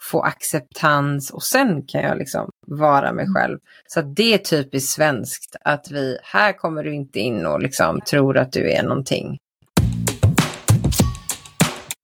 få 0.00 0.22
acceptans 0.22 1.30
och 1.30 1.42
sen 1.42 1.82
kan 1.86 2.02
jag 2.02 2.18
liksom 2.18 2.50
vara 2.66 3.12
mig 3.12 3.26
själv. 3.34 3.58
Så 3.86 4.02
det 4.02 4.34
är 4.34 4.38
typiskt 4.38 4.92
svenskt 4.92 5.56
att 5.64 5.90
vi, 5.90 6.18
här 6.22 6.52
kommer 6.52 6.84
du 6.84 6.94
inte 6.94 7.18
in 7.18 7.46
och 7.46 7.60
liksom 7.60 8.00
tror 8.00 8.36
att 8.36 8.52
du 8.52 8.70
är 8.70 8.82
någonting. 8.82 9.38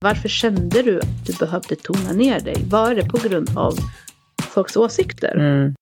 Varför 0.00 0.28
kände 0.28 0.82
du 0.82 0.98
att 0.98 1.26
du 1.26 1.32
behövde 1.32 1.76
tona 1.76 2.12
ner 2.12 2.40
dig? 2.40 2.56
Var 2.70 2.94
det 2.94 3.08
på 3.08 3.28
grund 3.28 3.58
av 3.58 3.72
folks 4.42 4.76
åsikter? 4.76 5.36
Mm. 5.36 5.74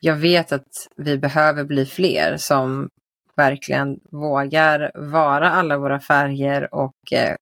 Jag 0.00 0.16
vet 0.16 0.52
att 0.52 0.88
vi 0.96 1.18
behöver 1.18 1.64
bli 1.64 1.86
fler 1.86 2.36
som 2.36 2.88
verkligen 3.36 3.98
vågar 4.10 4.90
vara 4.94 5.50
alla 5.50 5.78
våra 5.78 6.00
färger 6.00 6.74
och 6.74 7.12
eh, 7.12 7.36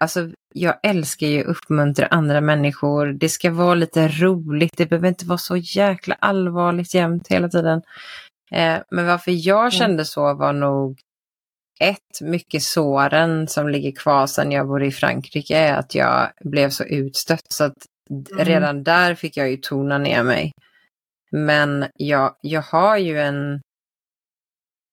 alltså 0.00 0.30
jag 0.54 0.74
älskar 0.82 1.26
ju 1.26 1.40
att 1.40 1.46
uppmuntra 1.46 2.06
andra 2.06 2.40
människor. 2.40 3.06
Det 3.06 3.28
ska 3.28 3.50
vara 3.50 3.74
lite 3.74 4.08
roligt, 4.08 4.76
det 4.76 4.86
behöver 4.86 5.08
inte 5.08 5.26
vara 5.26 5.38
så 5.38 5.56
jäkla 5.56 6.16
allvarligt 6.18 6.94
jämt 6.94 7.28
hela 7.28 7.48
tiden. 7.48 7.82
Eh, 8.50 8.78
men 8.90 9.06
varför 9.06 9.46
jag 9.46 9.72
kände 9.72 10.04
så 10.04 10.34
var 10.34 10.52
nog 10.52 10.98
ett, 11.80 12.20
mycket 12.20 12.62
såren 12.62 13.48
som 13.48 13.68
ligger 13.68 13.92
kvar 13.92 14.26
sedan 14.26 14.52
jag 14.52 14.68
bodde 14.68 14.86
i 14.86 14.92
Frankrike 14.92 15.56
är 15.58 15.74
att 15.74 15.94
jag 15.94 16.30
blev 16.40 16.70
så 16.70 16.84
utstött. 16.84 17.52
Så 17.52 17.64
att 17.64 17.76
Mm. 18.10 18.44
redan 18.44 18.82
där 18.82 19.14
fick 19.14 19.36
jag 19.36 19.50
ju 19.50 19.56
tona 19.56 19.98
ner 19.98 20.22
mig. 20.22 20.52
Men 21.30 21.86
jag, 21.94 22.36
jag 22.40 22.62
har 22.62 22.96
ju 22.96 23.20
en 23.20 23.60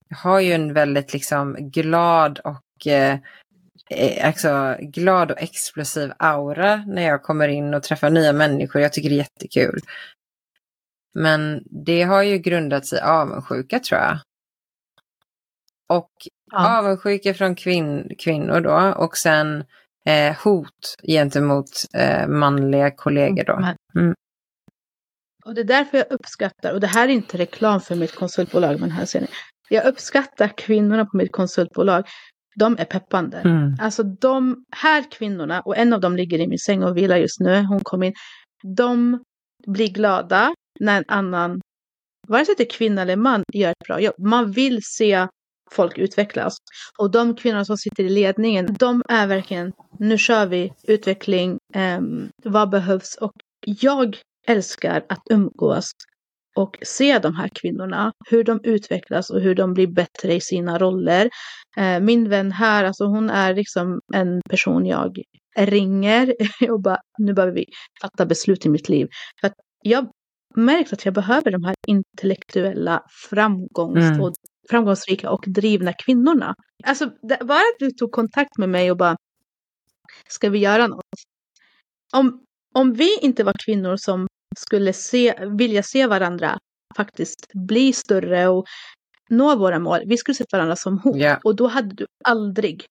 jag 0.09 0.17
har 0.17 0.39
ju 0.39 0.53
en 0.53 0.73
väldigt 0.73 1.13
liksom 1.13 1.55
glad 1.59 2.39
och 2.39 2.87
eh, 2.87 3.13
eh, 3.13 3.19
alltså 4.23 4.75
glad 4.79 5.31
och 5.31 5.41
explosiv 5.41 6.11
aura 6.19 6.75
när 6.87 7.01
jag 7.01 7.23
kommer 7.23 7.47
in 7.47 7.73
och 7.73 7.83
träffar 7.83 8.09
nya 8.09 8.33
människor. 8.33 8.81
Jag 8.81 8.93
tycker 8.93 9.09
det 9.09 9.15
är 9.15 9.17
jättekul. 9.17 9.79
Men 11.13 11.63
det 11.65 12.03
har 12.03 12.23
ju 12.23 12.37
grundats 12.37 12.93
i 12.93 12.99
avundsjuka 12.99 13.79
tror 13.79 14.01
jag. 14.01 14.19
Och 15.89 16.11
Ja. 16.51 16.77
avundsjuka 16.79 17.33
från 17.33 17.55
kvin 17.55 18.15
kvinnor 18.19 18.59
då 18.61 18.93
och 18.97 19.17
sen 19.17 19.63
eh, 20.05 20.35
hot 20.43 20.95
gentemot 21.03 21.69
eh, 21.93 22.27
manliga 22.27 22.91
kollegor 22.91 23.43
då. 23.43 23.59
Men- 23.59 23.75
Mm. 23.95 24.13
Och 25.45 25.53
det 25.55 25.61
är 25.61 25.65
därför 25.65 25.97
jag 25.97 26.11
uppskattar, 26.11 26.73
och 26.73 26.79
det 26.79 26.87
här 26.87 27.07
är 27.07 27.11
inte 27.11 27.37
reklam 27.37 27.81
för 27.81 27.95
mitt 27.95 28.15
konsultbolag, 28.15 28.79
men 28.79 28.91
här 28.91 29.05
ser 29.05 29.21
ni. 29.21 29.27
Jag 29.69 29.85
uppskattar 29.85 30.47
kvinnorna 30.57 31.05
på 31.05 31.17
mitt 31.17 31.31
konsultbolag. 31.31 32.05
De 32.59 32.75
är 32.79 32.85
peppande. 32.85 33.37
Mm. 33.37 33.75
Alltså 33.81 34.03
de 34.03 34.65
här 34.71 35.11
kvinnorna, 35.11 35.61
och 35.61 35.77
en 35.77 35.93
av 35.93 36.01
dem 36.01 36.15
ligger 36.15 36.39
i 36.39 36.47
min 36.47 36.59
säng 36.59 36.83
och 36.83 36.97
vilar 36.97 37.17
just 37.17 37.39
nu, 37.39 37.63
hon 37.63 37.79
kom 37.83 38.03
in. 38.03 38.13
De 38.75 39.23
blir 39.67 39.87
glada 39.87 40.53
när 40.79 40.97
en 40.97 41.05
annan, 41.07 41.61
vare 42.27 42.45
sig 42.45 42.55
det 42.57 42.63
är 42.63 42.77
kvinna 42.77 43.01
eller 43.01 43.15
man, 43.15 43.43
gör 43.53 43.71
ett 43.71 43.87
bra 43.87 43.99
jobb. 43.99 44.15
Man 44.19 44.51
vill 44.51 44.79
se 44.83 45.27
folk 45.71 45.97
utvecklas. 45.97 46.57
Och 46.97 47.11
de 47.11 47.35
kvinnorna 47.35 47.65
som 47.65 47.77
sitter 47.77 48.03
i 48.03 48.09
ledningen, 48.09 48.75
de 48.79 49.03
är 49.09 49.27
verkligen, 49.27 49.71
nu 49.99 50.17
kör 50.17 50.45
vi, 50.45 50.71
utveckling, 50.87 51.57
ehm, 51.73 52.29
vad 52.43 52.69
behövs? 52.69 53.17
Och 53.21 53.33
jag 53.65 54.17
älskar 54.47 55.05
att 55.09 55.21
umgås 55.29 55.91
och 56.57 56.77
se 56.81 57.19
de 57.19 57.35
här 57.35 57.49
kvinnorna, 57.61 58.11
hur 58.29 58.43
de 58.43 58.59
utvecklas 58.63 59.29
och 59.29 59.41
hur 59.41 59.55
de 59.55 59.73
blir 59.73 59.87
bättre 59.87 60.33
i 60.33 60.41
sina 60.41 60.77
roller. 60.77 61.29
Eh, 61.77 61.99
min 61.99 62.29
vän 62.29 62.51
här, 62.51 62.83
alltså 62.83 63.05
hon 63.05 63.29
är 63.29 63.55
liksom 63.55 63.99
en 64.13 64.41
person 64.49 64.85
jag 64.85 65.17
ringer 65.57 66.33
och 66.71 66.81
bara, 66.81 66.97
nu 67.17 67.33
behöver 67.33 67.53
vi 67.53 67.65
fatta 68.01 68.25
beslut 68.25 68.65
i 68.65 68.69
mitt 68.69 68.89
liv. 68.89 69.07
För 69.41 69.51
jag 69.83 70.11
märkt 70.55 70.93
att 70.93 71.05
jag 71.05 71.13
behöver 71.13 71.51
de 71.51 71.63
här 71.63 71.75
intellektuella 71.87 73.03
framgångs 73.29 74.05
Mm. 74.05 74.21
och 74.21 74.33
framgångsrika 74.69 75.31
och 75.31 75.43
drivna 75.47 75.93
kvinnorna. 76.05 76.55
Alltså 76.83 77.05
bara 77.41 77.59
att 77.59 77.79
du 77.79 77.91
tog 77.91 78.11
kontakt 78.11 78.57
med 78.57 78.69
mig 78.69 78.91
och 78.91 78.97
bara, 78.97 79.15
ska 80.29 80.49
vi 80.49 80.59
göra 80.59 80.87
något? 80.87 81.05
Om, 82.13 82.43
om 82.75 82.93
vi 82.93 83.19
inte 83.21 83.43
var 83.43 83.53
kvinnor 83.65 83.95
som 83.97 84.27
skulle 84.57 84.93
se, 84.93 85.35
vilja 85.57 85.83
se 85.83 86.07
varandra 86.07 86.57
faktiskt 86.97 87.53
bli 87.53 87.93
större 87.93 88.47
och 88.47 88.65
nå 89.29 89.55
våra 89.55 89.79
mål, 89.79 89.99
vi 90.05 90.17
skulle 90.17 90.35
se 90.35 90.45
varandra 90.51 90.75
som 90.75 90.99
hot. 90.99 91.17
Ja. 91.17 91.39
Och 91.43 91.55
då 91.55 91.67
hade 91.67 91.95
du 91.95 92.05
aldrig 92.23 92.85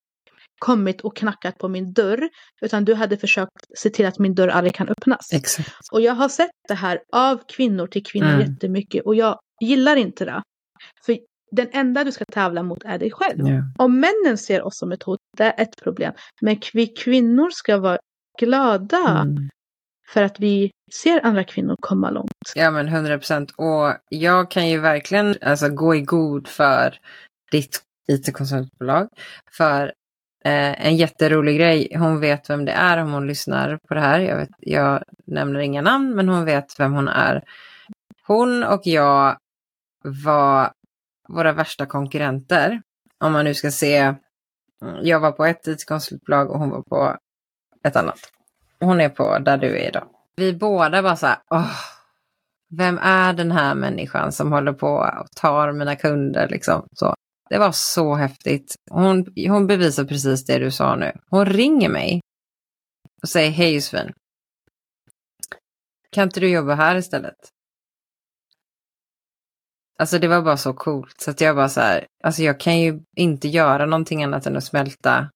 kommit 0.59 1.01
och 1.01 1.17
knackat 1.17 1.59
på 1.59 1.69
min 1.69 1.93
dörr, 1.93 2.29
utan 2.61 2.85
du 2.85 2.95
hade 2.95 3.17
försökt 3.17 3.51
se 3.79 3.91
till 3.91 4.07
att 4.07 4.19
min 4.19 4.35
dörr 4.35 4.49
aldrig 4.49 4.75
kan 4.75 4.89
öppnas. 4.89 5.33
Exakt. 5.33 5.71
Och 5.93 6.01
jag 6.01 6.15
har 6.15 6.29
sett 6.29 6.51
det 6.69 6.75
här 6.75 7.01
av 7.13 7.41
kvinnor 7.49 7.87
till 7.87 8.05
kvinnor 8.05 8.29
Mm. 8.29 8.41
jättemycket 8.41 9.05
och 9.07 9.15
jag 9.15 9.39
gillar 9.61 9.97
inte 9.97 10.25
det. 10.25 10.43
För 11.07 11.19
den 11.51 11.69
enda 11.73 12.05
du 12.05 12.13
ska 12.13 12.25
tävla 12.33 12.63
mot 12.63 12.85
är 12.85 12.99
dig 12.99 13.11
själv. 13.11 13.49
Ja. 13.49 13.63
Om 13.79 14.01
männen 14.01 14.39
ser 14.39 14.63
oss 14.63 14.79
som 14.79 14.93
ett 14.93 15.03
hot, 15.03 15.19
det 15.37 15.45
är 15.45 15.63
ett 15.63 15.77
problem. 15.83 16.13
Men 16.41 16.57
vi 16.73 16.87
kvinnor 16.87 17.51
ska 17.51 17.79
vara 17.79 17.99
glada 18.41 19.21
Mm 19.21 19.49
för 20.09 20.23
att 20.23 20.41
vi 20.41 20.71
ser 20.93 21.27
andra 21.27 21.45
kvinnor 21.45 21.77
komma 21.81 22.11
långt. 22.11 22.53
Ja 22.55 22.71
men 22.71 22.89
100 22.89 23.19
procent. 23.19 23.51
Och 23.57 23.95
jag 24.09 24.51
kan 24.51 24.69
ju 24.69 24.81
verkligen 24.81 25.37
alltså, 25.43 25.69
gå 25.69 25.95
i 25.95 26.01
god 26.01 26.49
för 26.49 26.99
ditt 27.51 27.83
IT-konsultbolag. 28.09 29.09
För 29.57 29.93
eh, 30.45 30.87
en 30.87 30.97
jätterolig 30.97 31.57
grej, 31.57 31.93
hon 31.99 32.21
vet 32.21 32.51
vem 32.51 32.65
det 32.65 32.73
är 32.73 32.99
om 32.99 33.13
hon 33.13 33.27
lyssnar 33.27 33.79
på 33.89 33.95
det 33.95 34.01
här. 34.01 34.21
Jag, 34.21 34.37
vet, 34.37 34.51
jag 34.59 35.03
nämner 35.27 35.61
inga 35.61 35.83
namn 35.83 36.15
men 36.15 36.29
hon 36.29 36.45
vet 36.45 36.81
vem 36.81 36.93
hon 36.93 37.09
är. 37.09 37.43
Hon 38.27 38.65
och 38.65 38.81
jag 38.85 39.39
var 40.05 40.73
våra 41.29 41.53
värsta 41.53 41.87
konkurrenter. 41.87 42.83
Om 43.25 43.33
man 43.33 43.45
nu 43.45 43.55
ska 43.55 43.71
se, 43.71 44.15
jag 45.03 45.21
var 45.21 45.33
på 45.33 45.45
ett 45.45 45.67
IT-konsultbolag 45.67 46.51
och 46.51 46.59
hon 46.59 46.71
var 46.71 46.83
på 46.83 47.17
ett 47.85 47.97
annat. 47.97 48.36
Hon 48.81 49.01
är 49.01 49.09
på 49.09 49.39
där 49.39 49.59
du 49.59 49.79
är 49.79 49.89
idag. 49.89 50.09
Vi 50.37 50.55
båda 50.55 51.03
var 51.03 51.17
så 51.17 51.27
här, 51.27 51.39
åh, 51.51 51.73
vem 52.79 52.99
är 52.99 53.33
den 53.33 53.53
här 53.53 53.75
människan 53.75 54.33
som 54.33 54.53
håller 54.53 54.73
på 54.73 54.89
och 55.21 55.31
tar 55.37 55.73
mina 55.73 55.97
kunder 55.97 56.49
liksom? 56.49 56.87
Så. 56.93 57.15
Det 57.49 57.59
var 57.59 57.73
så 57.73 58.15
häftigt. 58.15 58.75
Hon, 58.91 59.27
hon 59.49 59.67
bevisar 59.67 60.05
precis 60.05 60.45
det 60.45 60.59
du 60.59 60.71
sa 60.71 60.97
nu. 60.97 61.13
Hon 61.31 61.47
ringer 61.47 61.89
mig 61.89 62.21
och 63.23 63.29
säger, 63.29 63.51
hej 63.51 63.75
Josefin. 63.75 64.13
Kan 66.11 66.23
inte 66.25 66.41
du 66.41 66.51
jobba 66.51 66.75
här 66.75 66.97
istället? 66.97 67.37
Alltså 69.99 70.19
det 70.19 70.29
var 70.29 70.43
bara 70.43 70.57
så 70.57 70.73
coolt. 70.73 71.21
Så 71.21 71.31
att 71.31 71.41
jag 71.41 71.57
bara 71.57 71.69
så 71.69 71.81
här, 71.81 72.07
alltså 72.25 72.43
jag 72.43 72.61
kan 72.61 72.81
ju 72.81 73.01
inte 73.17 73.49
göra 73.49 73.87
någonting 73.87 74.25
annat 74.25 74.47
än 74.47 74.57
att 74.57 74.65
smälta. 74.65 75.31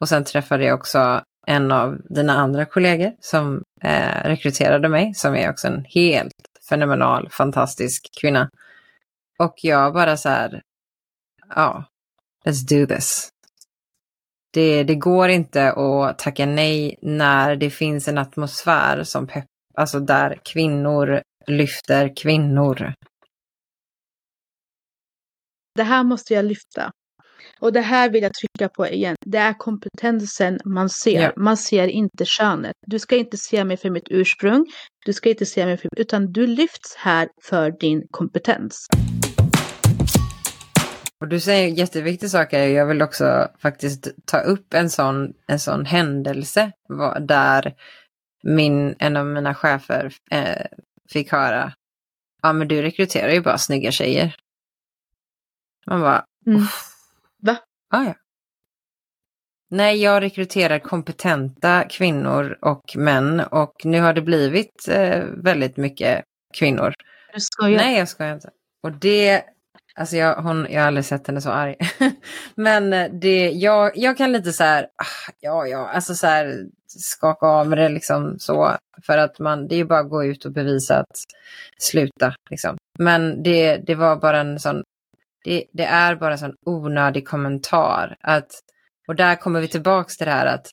Och 0.00 0.08
sen 0.08 0.24
träffade 0.24 0.64
jag 0.64 0.78
också 0.78 1.22
en 1.46 1.72
av 1.72 1.98
dina 2.10 2.32
andra 2.32 2.64
kollegor 2.64 3.12
som 3.20 3.62
eh, 3.82 4.24
rekryterade 4.24 4.88
mig, 4.88 5.14
som 5.14 5.34
är 5.34 5.50
också 5.50 5.66
en 5.66 5.84
helt 5.84 6.34
fenomenal, 6.68 7.28
fantastisk 7.30 8.08
kvinna. 8.20 8.50
Och 9.38 9.54
jag 9.62 9.94
bara 9.94 10.16
så 10.16 10.28
här, 10.28 10.62
ja, 11.48 11.84
let's 12.44 12.68
do 12.68 12.94
this. 12.94 13.28
Det, 14.52 14.84
det 14.84 14.94
går 14.94 15.28
inte 15.28 15.72
att 15.72 16.18
tacka 16.18 16.46
nej 16.46 16.98
när 17.02 17.56
det 17.56 17.70
finns 17.70 18.08
en 18.08 18.18
atmosfär 18.18 19.04
som 19.04 19.26
pepp, 19.26 19.46
alltså 19.74 20.00
där 20.00 20.40
kvinnor 20.44 21.22
lyfter 21.46 22.16
kvinnor. 22.16 22.94
Det 25.74 25.82
här 25.82 26.04
måste 26.04 26.34
jag 26.34 26.44
lyfta. 26.44 26.92
Och 27.62 27.72
det 27.72 27.80
här 27.80 28.10
vill 28.10 28.22
jag 28.22 28.32
trycka 28.34 28.68
på 28.68 28.86
igen. 28.86 29.16
Det 29.26 29.38
är 29.38 29.58
kompetensen 29.58 30.58
man 30.64 30.88
ser. 30.88 31.22
Ja. 31.22 31.32
Man 31.36 31.56
ser 31.56 31.88
inte 31.88 32.24
könet. 32.24 32.72
Du 32.86 32.98
ska 32.98 33.16
inte 33.16 33.36
se 33.36 33.64
mig 33.64 33.76
för 33.76 33.90
mitt 33.90 34.06
ursprung. 34.10 34.66
Du 35.06 35.12
ska 35.12 35.28
inte 35.28 35.46
se 35.46 35.66
mig 35.66 35.76
för... 35.76 35.88
Utan 35.96 36.32
du 36.32 36.46
lyfts 36.46 36.96
här 36.98 37.28
för 37.42 37.70
din 37.80 38.02
kompetens. 38.10 38.86
Och 41.20 41.28
du 41.28 41.40
säger 41.40 41.68
en 41.68 41.74
jätteviktig 41.74 42.30
sak, 42.30 42.52
är, 42.52 42.66
jag 42.66 42.86
vill 42.86 43.02
också 43.02 43.48
faktiskt 43.58 44.08
ta 44.24 44.38
upp 44.40 44.74
en 44.74 44.90
sån, 44.90 45.32
en 45.46 45.58
sån 45.58 45.86
händelse 45.86 46.72
där 47.20 47.74
min, 48.42 48.94
en 48.98 49.16
av 49.16 49.26
mina 49.26 49.54
chefer 49.54 50.12
eh, 50.30 50.66
fick 51.10 51.32
höra, 51.32 51.72
ja 52.42 52.52
men 52.52 52.68
du 52.68 52.82
rekryterar 52.82 53.32
ju 53.32 53.40
bara 53.40 53.58
snygga 53.58 53.90
tjejer. 53.90 54.34
Man 55.86 56.00
bara, 56.00 56.24
mm. 56.46 56.62
Ah, 57.94 58.04
ja. 58.04 58.14
Nej, 59.70 60.02
jag 60.02 60.22
rekryterar 60.22 60.78
kompetenta 60.78 61.84
kvinnor 61.84 62.58
och 62.60 62.96
män 62.96 63.40
och 63.40 63.72
nu 63.84 64.00
har 64.00 64.12
det 64.12 64.22
blivit 64.22 64.88
eh, 64.88 65.24
väldigt 65.24 65.76
mycket 65.76 66.24
kvinnor. 66.58 66.92
Du 67.34 67.40
skojar? 67.40 67.76
Nej, 67.76 67.98
jag 67.98 68.08
skojar 68.08 68.34
inte. 68.34 68.50
Och 68.82 68.92
det, 68.92 69.42
alltså 69.94 70.16
jag, 70.16 70.42
hon, 70.42 70.66
jag 70.70 70.80
har 70.80 70.86
aldrig 70.86 71.04
sett 71.04 71.26
henne 71.26 71.40
så 71.40 71.50
arg. 71.50 71.76
Men 72.54 72.92
eh, 72.92 73.10
det, 73.12 73.50
jag, 73.50 73.92
jag 73.94 74.16
kan 74.16 74.32
lite 74.32 74.52
så 74.52 74.64
här, 74.64 74.82
ah, 74.84 75.32
ja, 75.40 75.66
ja, 75.66 75.88
alltså 75.88 76.14
så 76.14 76.26
här 76.26 76.66
skaka 76.86 77.46
av 77.46 77.70
det 77.70 77.88
liksom 77.88 78.38
så. 78.38 78.76
För 79.06 79.18
att 79.18 79.38
man, 79.38 79.68
det 79.68 79.74
är 79.74 79.76
ju 79.76 79.84
bara 79.84 80.00
att 80.00 80.10
gå 80.10 80.24
ut 80.24 80.44
och 80.44 80.52
bevisa 80.52 80.98
att 81.00 81.16
sluta 81.78 82.34
liksom. 82.50 82.76
Men 82.98 83.42
det, 83.42 83.76
det 83.76 83.94
var 83.94 84.16
bara 84.16 84.40
en 84.40 84.58
sån, 84.58 84.82
det, 85.44 85.64
det 85.72 85.84
är 85.84 86.16
bara 86.16 86.32
en 86.32 86.38
sån 86.38 86.54
onödig 86.66 87.28
kommentar. 87.28 88.16
Att, 88.20 88.50
och 89.08 89.16
där 89.16 89.36
kommer 89.36 89.60
vi 89.60 89.68
tillbaks 89.68 90.16
till 90.16 90.26
det 90.26 90.32
här 90.32 90.46
att 90.46 90.66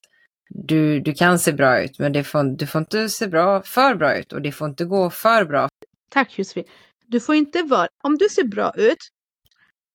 du, 0.49 0.99
du 0.99 1.13
kan 1.13 1.39
se 1.39 1.53
bra 1.53 1.83
ut, 1.83 1.99
men 1.99 2.11
det 2.11 2.23
får, 2.23 2.43
du 2.43 2.67
får 2.67 2.79
inte 2.79 3.09
se 3.09 3.27
bra, 3.27 3.61
för 3.61 3.95
bra 3.95 4.17
ut 4.17 4.33
och 4.33 4.41
det 4.41 4.51
får 4.51 4.69
inte 4.69 4.85
gå 4.85 5.09
för 5.09 5.45
bra. 5.45 5.69
Tack 6.09 6.39
Josefin. 6.39 6.63
Du 7.07 7.19
får 7.19 7.35
inte 7.35 7.63
vara, 7.63 7.87
om 8.03 8.17
du 8.17 8.29
ser 8.29 8.43
bra 8.43 8.73
ut, 8.77 8.97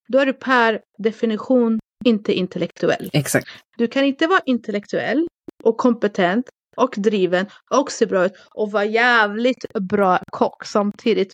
då 0.09 0.19
är 0.19 0.26
du 0.26 0.33
per 0.33 0.81
definition 0.99 1.78
inte 2.04 2.33
intellektuell. 2.33 3.11
Exakt. 3.12 3.47
Du 3.76 3.87
kan 3.87 4.04
inte 4.04 4.26
vara 4.26 4.40
intellektuell 4.47 5.26
och 5.62 5.76
kompetent 5.76 6.47
och 6.76 6.95
driven 6.97 7.47
och 7.71 7.93
se 7.93 8.07
bra 8.07 8.25
ut 8.25 8.33
och 8.54 8.73
vara 8.73 8.85
jävligt 8.85 9.73
bra 9.90 10.19
kock 10.33 10.64
samtidigt. 10.64 11.33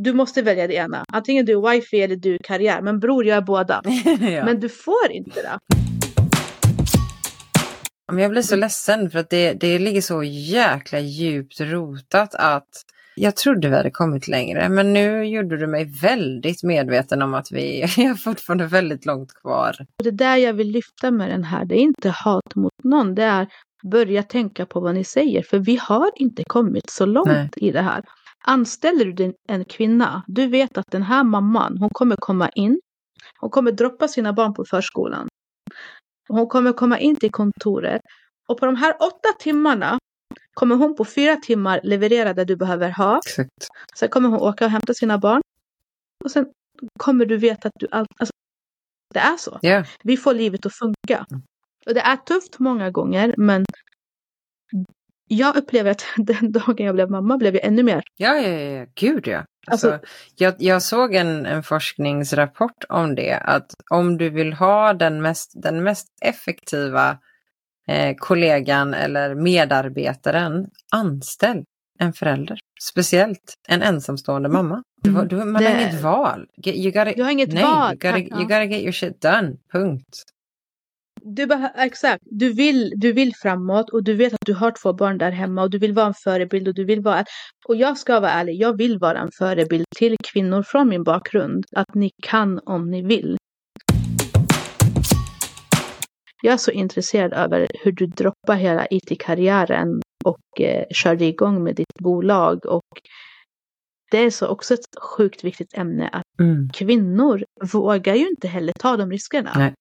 Du 0.00 0.12
måste 0.12 0.42
välja 0.42 0.66
det 0.66 0.74
ena. 0.74 1.04
Antingen 1.12 1.46
du 1.46 1.52
är 1.52 1.70
wifi 1.70 2.00
eller 2.00 2.16
du 2.16 2.34
är 2.34 2.38
karriär. 2.38 2.82
Men 2.82 3.00
bror, 3.00 3.24
jag 3.24 3.36
är 3.36 3.42
båda. 3.42 3.82
ja. 4.20 4.44
Men 4.44 4.60
du 4.60 4.68
får 4.68 5.10
inte 5.10 5.42
det. 5.42 5.58
Jag 8.20 8.30
blir 8.30 8.42
så 8.42 8.56
ledsen 8.56 9.10
för 9.10 9.18
att 9.18 9.30
det, 9.30 9.52
det 9.52 9.78
ligger 9.78 10.00
så 10.00 10.22
jäkla 10.22 10.98
djupt 10.98 11.60
rotat 11.60 12.34
att 12.34 12.68
jag 13.16 13.36
trodde 13.36 13.68
vi 13.68 13.76
hade 13.76 13.90
kommit 13.90 14.28
längre, 14.28 14.68
men 14.68 14.92
nu 14.92 15.24
gjorde 15.24 15.56
du 15.56 15.66
mig 15.66 15.84
väldigt 16.02 16.62
medveten 16.62 17.22
om 17.22 17.34
att 17.34 17.52
vi 17.52 17.80
är 17.82 18.14
fortfarande 18.14 18.66
väldigt 18.66 19.06
långt 19.06 19.34
kvar. 19.34 19.76
Det 20.04 20.10
där 20.10 20.36
jag 20.36 20.52
vill 20.52 20.70
lyfta 20.70 21.10
med 21.10 21.30
den 21.30 21.44
här, 21.44 21.64
det 21.64 21.74
är 21.74 21.82
inte 21.82 22.10
hat 22.10 22.54
mot 22.54 22.84
någon, 22.84 23.14
det 23.14 23.24
är 23.24 23.48
börja 23.90 24.22
tänka 24.22 24.66
på 24.66 24.80
vad 24.80 24.94
ni 24.94 25.04
säger, 25.04 25.42
för 25.42 25.58
vi 25.58 25.76
har 25.76 26.10
inte 26.16 26.44
kommit 26.44 26.90
så 26.90 27.06
långt 27.06 27.28
Nej. 27.28 27.48
i 27.56 27.70
det 27.70 27.82
här. 27.82 28.02
Anställer 28.44 29.04
du 29.04 29.34
en 29.48 29.64
kvinna, 29.64 30.24
du 30.26 30.46
vet 30.46 30.78
att 30.78 30.90
den 30.90 31.02
här 31.02 31.24
mamman, 31.24 31.78
hon 31.78 31.90
kommer 31.90 32.16
komma 32.16 32.48
in, 32.48 32.80
hon 33.40 33.50
kommer 33.50 33.72
droppa 33.72 34.08
sina 34.08 34.32
barn 34.32 34.54
på 34.54 34.64
förskolan. 34.64 35.28
Hon 36.28 36.46
kommer 36.46 36.72
komma 36.72 36.98
in 36.98 37.16
till 37.16 37.30
kontoret 37.30 38.00
och 38.48 38.58
på 38.58 38.66
de 38.66 38.76
här 38.76 38.96
åtta 39.00 39.28
timmarna 39.38 39.98
kommer 40.54 40.76
hon 40.76 40.96
på 40.96 41.04
fyra 41.04 41.36
timmar 41.36 41.80
leverera 41.82 42.34
det 42.34 42.44
du 42.44 42.56
behöver 42.56 42.90
ha. 42.90 43.20
Exakt. 43.26 43.68
Sen 43.94 44.08
kommer 44.08 44.28
hon 44.28 44.38
åka 44.38 44.64
och 44.64 44.70
hämta 44.70 44.94
sina 44.94 45.18
barn. 45.18 45.40
Och 46.24 46.30
sen 46.30 46.46
kommer 46.98 47.26
du 47.26 47.36
veta 47.36 47.68
att 47.68 47.74
du 47.78 47.88
alltid... 47.90 48.16
Alltså, 48.18 48.32
det 49.14 49.20
är 49.20 49.36
så. 49.36 49.58
Yeah. 49.62 49.86
Vi 50.04 50.16
får 50.16 50.34
livet 50.34 50.66
att 50.66 50.74
funka. 50.74 51.26
Mm. 51.30 51.42
Och 51.86 51.94
det 51.94 52.00
är 52.00 52.16
tufft 52.16 52.58
många 52.58 52.90
gånger, 52.90 53.34
men 53.38 53.64
jag 55.28 55.56
upplever 55.56 55.90
att 55.90 56.04
den 56.16 56.52
dagen 56.52 56.86
jag 56.86 56.94
blev 56.94 57.10
mamma 57.10 57.36
blev 57.36 57.54
jag 57.54 57.64
ännu 57.64 57.82
mer. 57.82 58.02
Ja, 58.16 58.36
ja, 58.36 58.48
ja, 58.48 58.86
gud 58.94 59.26
ja. 59.26 59.44
Alltså, 59.66 59.92
alltså, 59.92 60.06
jag, 60.36 60.54
jag 60.58 60.82
såg 60.82 61.14
en, 61.14 61.46
en 61.46 61.62
forskningsrapport 61.62 62.84
om 62.88 63.14
det, 63.14 63.34
att 63.34 63.74
om 63.90 64.18
du 64.18 64.30
vill 64.30 64.52
ha 64.52 64.92
den 64.92 65.22
mest, 65.22 65.52
den 65.54 65.82
mest 65.82 66.08
effektiva 66.20 67.18
eh, 67.88 68.16
kollegan 68.18 68.94
eller 68.94 69.34
medarbetaren, 69.34 70.66
anställ 70.92 71.64
en 71.98 72.12
förälder. 72.12 72.58
Speciellt 72.82 73.54
en 73.68 73.82
ensamstående 73.82 74.48
mamma. 74.48 74.82
Du, 75.02 75.10
du, 75.24 75.36
man 75.36 75.62
det... 75.62 75.68
har 75.68 75.80
inget 75.80 76.02
val. 76.02 76.46
You 76.64 76.90
gotta, 76.90 77.12
du 77.12 77.22
har 77.22 77.30
inget 77.30 77.52
nej, 77.52 77.62
val. 77.62 77.90
You 77.90 78.12
gotta, 78.12 78.18
you 78.18 78.42
gotta 78.42 78.64
get 78.64 78.82
your 78.82 78.92
shit 78.92 79.20
done. 79.20 79.56
Punkt. 79.72 80.24
Du 81.30 81.48
exakt, 81.76 82.22
du 82.26 82.52
vill, 82.52 82.92
du 82.96 83.12
vill 83.12 83.34
framåt 83.34 83.90
och 83.90 84.04
du 84.04 84.14
vet 84.14 84.34
att 84.34 84.46
du 84.46 84.54
har 84.54 84.70
två 84.70 84.92
barn 84.92 85.18
där 85.18 85.30
hemma 85.30 85.62
och 85.62 85.70
du 85.70 85.78
vill 85.78 85.92
vara 85.92 86.06
en 86.06 86.14
förebild 86.14 86.68
och 86.68 86.74
du 86.74 86.84
vill 86.84 87.00
vara... 87.00 87.24
Och 87.68 87.76
jag 87.76 87.98
ska 87.98 88.20
vara 88.20 88.30
ärlig, 88.30 88.54
jag 88.54 88.76
vill 88.76 88.98
vara 88.98 89.18
en 89.18 89.30
förebild 89.38 89.84
till 89.96 90.16
kvinnor 90.32 90.62
från 90.62 90.88
min 90.88 91.04
bakgrund. 91.04 91.64
Att 91.76 91.94
ni 91.94 92.10
kan 92.22 92.60
om 92.66 92.90
ni 92.90 93.02
vill. 93.02 93.36
Jag 96.42 96.52
är 96.52 96.56
så 96.56 96.70
intresserad 96.70 97.32
över 97.32 97.66
hur 97.84 97.92
du 97.92 98.06
droppar 98.06 98.54
hela 98.54 98.86
IT-karriären 98.90 100.00
och 100.24 100.60
eh, 100.60 100.84
körde 100.90 101.24
igång 101.24 101.64
med 101.64 101.74
ditt 101.76 101.98
bolag. 101.98 102.66
Och 102.66 103.00
det 104.10 104.18
är 104.18 104.30
så 104.30 104.46
också 104.46 104.74
ett 104.74 105.00
sjukt 105.02 105.44
viktigt 105.44 105.78
ämne 105.78 106.08
att 106.08 106.40
mm. 106.40 106.68
kvinnor 106.74 107.44
vågar 107.72 108.14
ju 108.14 108.28
inte 108.28 108.48
heller 108.48 108.72
ta 108.72 108.96
de 108.96 109.10
riskerna. 109.10 109.52
Nej. 109.56 109.74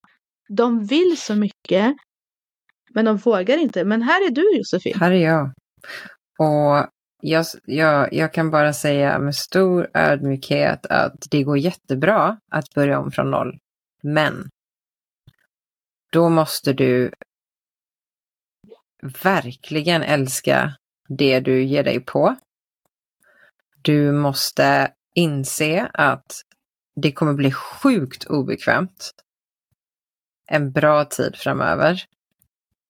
De 0.50 0.86
vill 0.86 1.18
så 1.18 1.36
mycket, 1.36 1.96
men 2.90 3.06
de 3.06 3.18
vågar 3.18 3.58
inte. 3.58 3.86
Men 3.86 4.02
här 4.02 4.28
är 4.28 4.32
du 4.32 4.58
Josefin. 4.58 5.00
Här 5.00 5.12
är 5.12 5.26
jag. 5.26 5.52
Och 6.40 6.90
jag, 7.22 7.46
jag, 7.66 8.14
jag 8.14 8.34
kan 8.34 8.52
bara 8.52 8.74
säga 8.74 9.20
med 9.20 9.36
stor 9.36 9.90
ödmjukhet 9.94 10.86
att 10.86 11.28
det 11.32 11.44
går 11.44 11.58
jättebra 11.58 12.40
att 12.52 12.74
börja 12.74 13.00
om 13.00 13.12
från 13.12 13.32
noll. 13.32 13.60
Men 14.04 14.50
då 16.12 16.30
måste 16.30 16.74
du 16.74 17.12
verkligen 19.24 20.04
älska 20.04 20.76
det 21.10 21.40
du 21.40 21.64
ger 21.64 21.84
dig 21.84 22.00
på. 22.00 22.36
Du 23.82 24.12
måste 24.12 24.92
inse 25.16 25.90
att 25.94 26.42
det 27.02 27.12
kommer 27.12 27.34
bli 27.34 27.52
sjukt 27.52 28.26
obekvämt 28.26 29.12
en 30.48 30.72
bra 30.72 31.06
tid 31.06 31.36
framöver. 31.36 32.04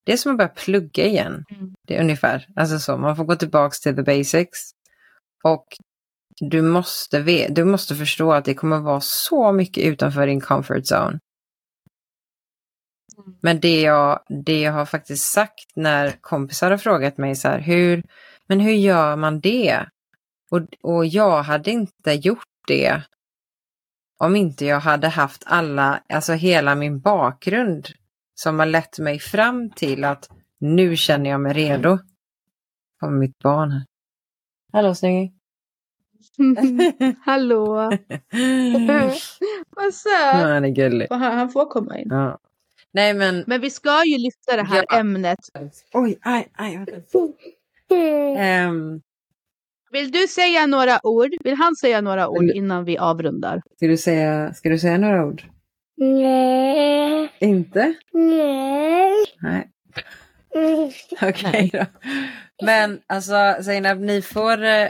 Det 0.06 0.14
är 0.14 0.18
som 0.18 0.32
att 0.32 0.38
börja 0.38 0.50
plugga 0.50 1.06
igen. 1.06 1.46
Mm. 1.50 1.74
Det 1.88 1.98
är 1.98 2.02
ungefär, 2.02 2.48
alltså 2.56 2.80
så, 2.80 2.98
man 2.98 3.16
får 3.16 3.24
gå 3.24 3.36
tillbaks 3.36 3.80
till 3.80 3.96
the 3.96 4.04
basics. 4.04 4.72
Och 5.44 5.66
du 6.40 6.62
måste, 6.62 7.48
du 7.50 7.66
måste 7.66 7.96
förstå 7.96 8.34
att 8.34 8.46
det 8.46 8.54
kommer 8.54 8.80
vara 8.80 9.02
så 9.02 9.52
mycket 9.52 9.84
utanför 9.84 10.28
din 10.28 10.42
comfort 10.42 10.84
zone. 10.92 11.20
Mm. 13.18 13.38
Men 13.42 13.60
det 13.60 13.82
jag, 13.82 14.20
det 14.46 14.62
jag 14.62 14.74
har 14.74 14.86
faktiskt 14.86 15.32
sagt 15.32 15.72
när 15.76 16.12
kompisar 16.22 16.72
har 16.72 16.78
frågat 16.78 17.18
mig 17.18 17.36
så 17.36 17.48
här, 17.48 17.60
hur, 17.60 18.04
men 18.48 18.60
hur 18.60 18.74
gör 18.74 19.16
man 19.16 19.40
det? 19.40 19.86
Och, 20.52 20.62
och 20.84 21.06
jag 21.06 21.44
hade 21.44 21.72
inte 21.72 22.14
gjort 22.14 22.48
det 22.68 23.02
om 24.18 24.36
inte 24.36 24.66
jag 24.66 24.80
hade 24.80 25.08
haft 25.08 25.44
alla, 25.46 26.04
alltså 26.10 26.34
hela 26.34 26.76
min 26.76 27.00
bakgrund 27.00 27.88
som 28.36 28.60
har 28.60 28.66
lett 28.66 29.00
mig 29.00 29.20
fram 29.20 29.70
till 29.70 30.04
att 30.04 30.30
nu 30.60 30.96
känner 30.96 31.30
jag 31.30 31.42
mig 31.42 31.54
redo. 31.54 32.00
Kommer 33.00 33.18
mitt 33.20 33.40
barn 33.40 33.72
här. 33.72 33.86
Hallå 34.74 34.96
snygging. 34.96 35.34
Hallå. 37.26 37.66
Vad 39.70 39.94
söt. 39.94 40.34
Han 40.34 40.66
är 40.66 40.70
gullig. 40.70 41.08
Han 41.10 41.50
får 41.50 41.66
komma 41.66 41.98
in. 41.98 42.08
Ja. 42.10 42.40
Nej, 42.92 43.14
men... 43.14 43.44
men 43.48 43.62
vi 43.62 43.70
ska 43.70 44.06
ju 44.06 44.18
lyfta 44.18 44.56
det 44.56 44.64
här 44.64 44.86
ja. 44.90 45.00
ämnet. 45.00 45.40
Oj, 45.94 46.18
aj, 46.22 46.48
aj. 46.54 46.86
Um, 48.68 49.02
vill 49.92 50.12
du 50.12 50.28
säga 50.28 50.68
några 50.68 51.00
ord? 51.04 51.30
Vill 51.44 51.56
han 51.56 51.76
säga 51.76 52.02
några 52.02 52.30
ord 52.30 52.44
innan 52.44 52.86
vi 52.86 52.98
avrundar? 52.98 53.62
Ska 53.76 53.88
du 53.88 53.98
säga, 53.98 54.54
ska 54.54 54.70
du 54.70 54.80
säga 54.80 54.98
några 54.98 55.26
ord? 55.26 55.44
Nej. 55.98 57.32
Inte? 57.40 57.94
Nej. 58.14 59.14
Nej. 59.42 59.70
Okej 61.22 61.30
okay, 61.30 61.70
då. 61.74 61.86
Men 62.66 63.00
alltså 63.08 63.56
Zainab, 63.64 64.00
ni 64.00 64.22
får 64.22 64.64
eh, 64.64 64.88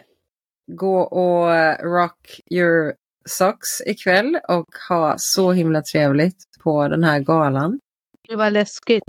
gå 0.71 1.01
och 1.01 1.49
rock 1.83 2.39
your 2.51 2.93
socks 3.29 3.81
ikväll 3.85 4.39
och 4.47 4.67
ha 4.89 5.15
så 5.17 5.51
himla 5.51 5.81
trevligt 5.81 6.37
på 6.63 6.87
den 6.87 7.03
här 7.03 7.19
galan. 7.19 7.79
Det 8.27 8.35
var 8.35 8.49
läskigt 8.49 9.03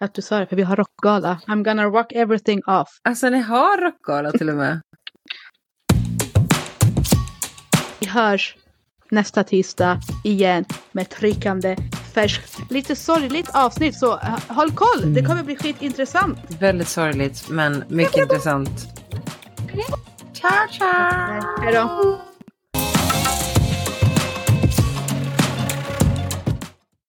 att 0.00 0.14
du 0.14 0.22
sa 0.22 0.38
det, 0.38 0.46
för 0.46 0.56
vi 0.56 0.62
har 0.62 0.76
rockgala. 0.76 1.40
I'm 1.46 1.64
gonna 1.64 1.84
rock 1.84 2.12
everything 2.12 2.62
off. 2.66 2.88
Alltså 3.02 3.28
ni 3.28 3.38
har 3.38 3.80
rockgala 3.80 4.32
till 4.32 4.48
och 4.48 4.56
med? 4.56 4.80
Vi 8.02 8.08
hörs 8.08 8.56
nästa 9.10 9.44
tisdag 9.44 10.00
igen 10.24 10.64
med 10.92 11.10
tryckande 11.10 11.76
färskt, 12.14 12.70
lite 12.70 12.96
sorgligt 12.96 13.50
avsnitt. 13.54 13.98
Så 13.98 14.12
uh, 14.12 14.38
håll 14.48 14.70
koll, 14.70 15.14
det 15.14 15.22
kommer 15.22 15.42
bli 15.42 15.56
skitintressant. 15.56 16.38
Väldigt 16.60 16.88
sorgligt 16.88 17.48
men 17.48 17.84
mycket 17.88 18.16
intressant. 18.16 18.70
Ciao, 20.32 20.68
ciao! 20.70 21.40
Hej 21.62 21.72
då! 21.72 22.31